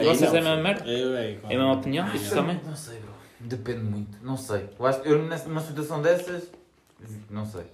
[0.00, 0.38] E vocês não.
[0.38, 0.84] é a mesma merda?
[0.90, 2.14] É, é, É a mesma opinião?
[2.14, 2.60] Isso também?
[2.64, 3.14] Não sei, bro.
[3.40, 4.68] Depende muito, não sei.
[4.78, 6.44] Eu acho eu nessa- numa situação dessas,
[7.30, 7.64] não sei.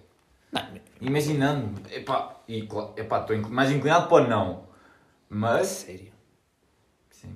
[0.53, 0.63] Não,
[1.01, 4.65] Imaginando, epá, e, epá, estou mais inclinado para não.
[5.29, 5.67] Mas.
[5.69, 6.11] sério.
[7.11, 7.29] Sim.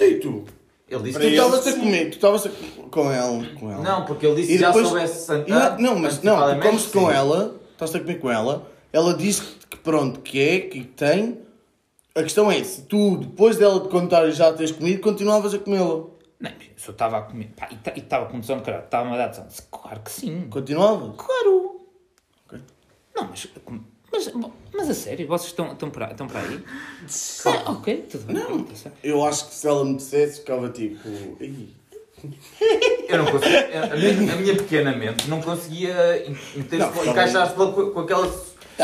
[0.00, 0.44] E tu?
[0.88, 2.50] Ele disse Tu estavas a comer, tu estavas a
[2.90, 3.82] com ela, com ela.
[3.82, 5.78] Não, porque ele disse E que já depois- soubesse sentar.
[5.78, 9.76] não, mas não, tu comes com ela, estás a comer com ela, ela disse que
[9.76, 11.40] pronto, que é, que tem.
[12.14, 15.58] A questão é, se tu, depois dela te contar e já teres comido, continuavas a
[15.58, 16.04] comê-la.
[16.38, 17.52] Não, se eu estava a comer.
[17.56, 18.84] Pá, e estava com tesão, caralho.
[18.84, 19.46] Estava-me a dar tesão.
[19.70, 20.48] Claro que sim.
[20.48, 21.14] Continuavas?
[21.16, 21.80] Claro.
[22.46, 22.60] Ok.
[23.14, 23.48] Não, mas.
[24.12, 24.32] Mas,
[24.72, 26.64] mas a sério, vocês estão, estão, para, estão para aí?
[27.44, 28.36] Ah, ok, tudo bem.
[28.36, 28.66] Não.
[29.02, 31.00] Eu acho que se ela me dissesse, ficava tipo.
[33.08, 36.24] Eu não conseguia, a minha, a minha pequena mente não conseguia
[37.06, 38.26] encaixar-se logo com, com aquela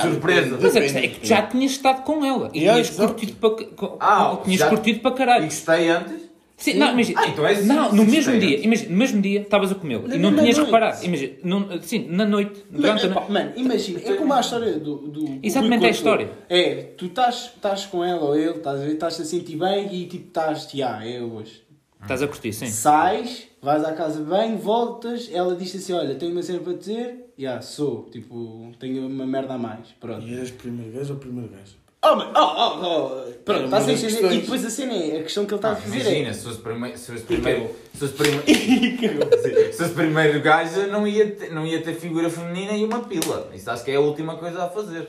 [0.01, 0.59] surpresa.
[0.61, 2.49] Mas a questão é que tu já tinhas estado com ela.
[2.55, 3.97] E tinhas curtido para.
[4.01, 5.45] Ah, tinhas já- curtido para E caralho.
[5.45, 6.23] gostei antes.
[6.57, 7.21] Sim, não, imagina.
[7.21, 10.15] Ah, então é assim, não, no mesmo dia, imagina, no mesmo dia estavas a comê-la
[10.15, 10.61] e não tinhas noite.
[10.67, 11.05] reparado.
[11.05, 13.33] Imagina, não, sim, na noite, durante a Mano, noite.
[13.33, 14.97] mano, imagina, é como a história do.
[14.99, 16.31] do Exatamente do é a história.
[16.49, 19.93] É, tu estás estás com ela ou ele, estás a ver, estás a sentir bem
[19.93, 21.63] e tipo estás, já, é hoje.
[22.03, 22.67] Estás a curtir, sim.
[22.67, 26.79] Sais, vais à casa banho, voltas, ela diz assim: Olha, tenho uma cena para te
[26.81, 29.89] dizer, já, sou, tipo, tenho uma merda a mais.
[30.01, 30.27] Pronto.
[30.27, 31.83] E eras primeiro gajo ou primeiro gajo?
[32.05, 33.33] Oh, mas, oh, oh, oh.
[33.45, 34.01] Pronto, entender?
[34.01, 34.35] questões.
[34.35, 36.33] E depois a cena é, a questão que ele está a fazer Imagina, é.
[36.35, 36.99] se fosse primeiro.
[36.99, 37.71] Se fosse primeiro.
[37.93, 42.73] Se fosse primeiro, se fosse primeiro gajo, não ia, ter, não ia ter figura feminina
[42.73, 43.49] e uma pila.
[43.55, 45.09] Isso acho que é a última coisa a fazer.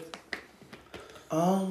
[1.32, 1.68] Ah.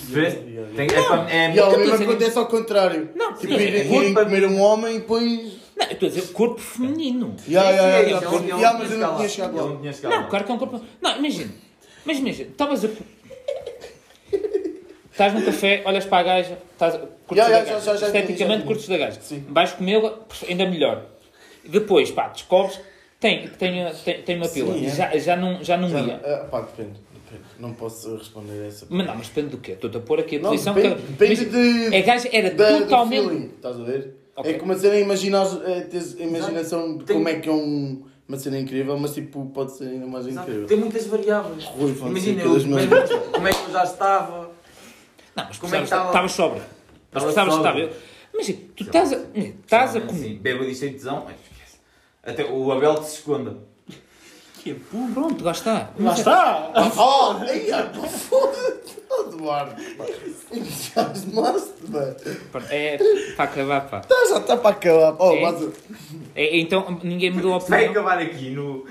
[0.00, 0.38] Percebeste?
[0.48, 0.76] yeah, yeah.
[0.76, 3.10] Tem- é, é, E ao mesmo acontece ao contrário.
[3.14, 5.52] Não, tipo, sim, irem é irem corpo- comer um homem e depois.
[5.76, 7.34] Não, eu estou a dizer corpo feminino.
[7.48, 9.56] Ya, ya, Sim, ya, ele- corpo- ele ya, não mas eu tinha não tinha chegado
[9.56, 10.20] lá.
[10.22, 10.80] não claro que é um corpo.
[11.00, 11.50] Não, imagina.
[12.04, 12.88] Mas imagina, estavas a.
[15.12, 16.98] Estás num café, olhas para a gaja, estás a...
[16.98, 17.80] curtes ya, da já- gaja.
[17.80, 18.66] já- já entendi, já Esteticamente entendi.
[18.66, 19.20] curtes da gaja.
[19.22, 19.44] Sim.
[19.48, 21.06] Vais comê-la, ainda melhor.
[21.64, 22.82] Depois, pá, descobres que
[23.18, 24.74] tem, que tem, tem, tem uma pila.
[24.74, 24.90] Sim, é.
[24.90, 26.20] já, já não, já não Já- ia.
[26.22, 27.05] ah, pá, depende, depende.
[27.58, 28.86] Não posso responder a essa.
[28.90, 29.72] Mas não, mas depende do quê?
[29.72, 31.12] Estou-te a pôr aqui a Não, posição depende, que.
[31.12, 31.96] depende de.
[31.96, 33.28] A gaja era da- do totalmente.
[33.28, 34.16] feeling, estás a ver?
[34.36, 34.50] Ok.
[34.52, 37.52] É como a cena imaginar, é, teres a imaginação de Tem- como é que é
[37.52, 40.36] um, uma cena incrível, mas tipo, pode ser ainda mais Sabe?
[40.40, 40.66] incrível.
[40.66, 41.64] Tem muitas variáveis.
[41.64, 43.10] Rui Imagina, eu, como, é, mãos.
[43.32, 44.50] como é que eu já estava.
[45.34, 46.06] Não, mas Como é que estava?
[46.08, 46.62] estavas sóbrio.
[47.12, 47.84] Mas Estava sóbrio.
[47.86, 48.00] estável.
[48.34, 49.16] Imagina, tu estás a.
[49.34, 50.18] Estás a comer.
[50.22, 51.24] Sim, bêbado e cheio de tesão.
[51.24, 51.78] mas esquece.
[52.22, 53.56] Até o Abel que se esconda.
[54.74, 55.90] Pronto, lá está.
[55.98, 56.70] Lá está!
[56.98, 59.82] Oh, ai, ah, pá, foda-se, oh, Eduardo.
[60.52, 62.16] Entusiasmaste, mano.
[62.52, 62.98] Pronto, É
[63.36, 64.00] para acabar, pá.
[64.00, 65.16] Tá, já está para acabar.
[65.18, 65.40] Oh, É?
[65.42, 65.68] mas-
[66.34, 67.90] É, então, ninguém mudou a Vai opinião.
[68.02, 68.84] acabar aqui no.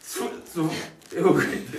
[0.00, 0.60] se- se-
[1.12, 1.36] eu-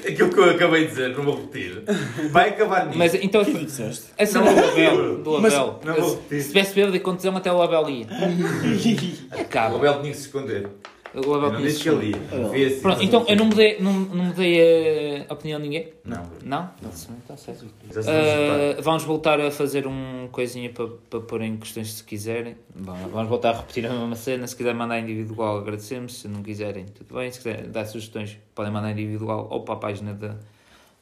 [0.08, 1.84] aquilo que eu acabei de dizer, não vou repetir.
[2.32, 2.98] Vai acabar nisso.
[2.98, 4.06] Mas então, O que disseste?
[4.18, 6.48] a cena Não do vou Abel, do Mas- Abel, não vou se repetir.
[6.48, 8.08] tivesse bêbado e contusão até o Abel ia.
[9.38, 9.76] o Acaba.
[9.78, 10.68] Abel tinha que se esconder.
[11.14, 12.82] Eu não disse que assim.
[12.82, 15.94] Pronto, então eu não mudei, não, não mudei a opinião de ninguém?
[16.04, 16.24] Não.
[16.44, 16.70] Não?
[16.82, 17.66] Não, está certo.
[17.94, 22.04] Já se uh, vamos voltar a fazer um coisinha para para pôr em questões se
[22.04, 22.56] quiserem.
[22.76, 24.46] Bom, vamos voltar a repetir a mesma cena.
[24.48, 26.20] Se quiser mandar individual, agradecemos.
[26.20, 27.32] Se não quiserem, tudo bem.
[27.32, 30.36] Se quiserem dar sugestões, podem mandar individual ou para a página da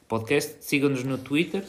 [0.08, 0.56] podcast.
[0.60, 1.64] Sigam-nos no Twitter.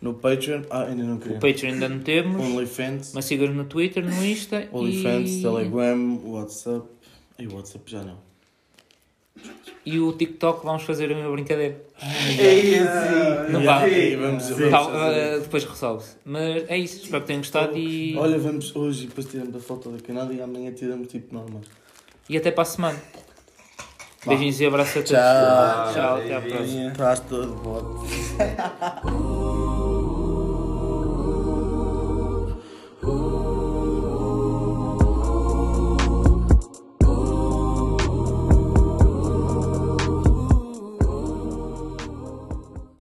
[0.00, 1.38] No Patreon, ah, ainda não queria.
[1.38, 2.40] O Patreon ainda não temos.
[2.40, 4.68] OnlyFans, Mas sigam-nos no Twitter, no Insta.
[4.70, 5.42] OnlyFans, e...
[5.42, 6.86] Telegram, WhatsApp.
[7.38, 8.18] E o WhatsApp já não.
[9.84, 11.80] E o TikTok vamos fazer uma brincadeira.
[12.38, 13.52] É esse.
[13.52, 13.88] Não vá.
[13.88, 15.36] Sim, vamos, vamos Tal, fazer.
[15.36, 16.16] uh, depois resolve-se.
[16.24, 17.02] Mas é isso.
[17.04, 20.32] Espero que tenham gostado e, Olha, vamos hoje e depois tiramos a foto da Canadá
[20.32, 21.60] e amanhã tiramos tipo normal.
[22.28, 22.98] e até para a semana.
[24.26, 25.10] Beijinhos e abraços a todos.
[25.10, 25.92] Tchau.
[25.94, 26.90] Tchau, até à próxima.
[26.90, 28.06] Estás todo bom.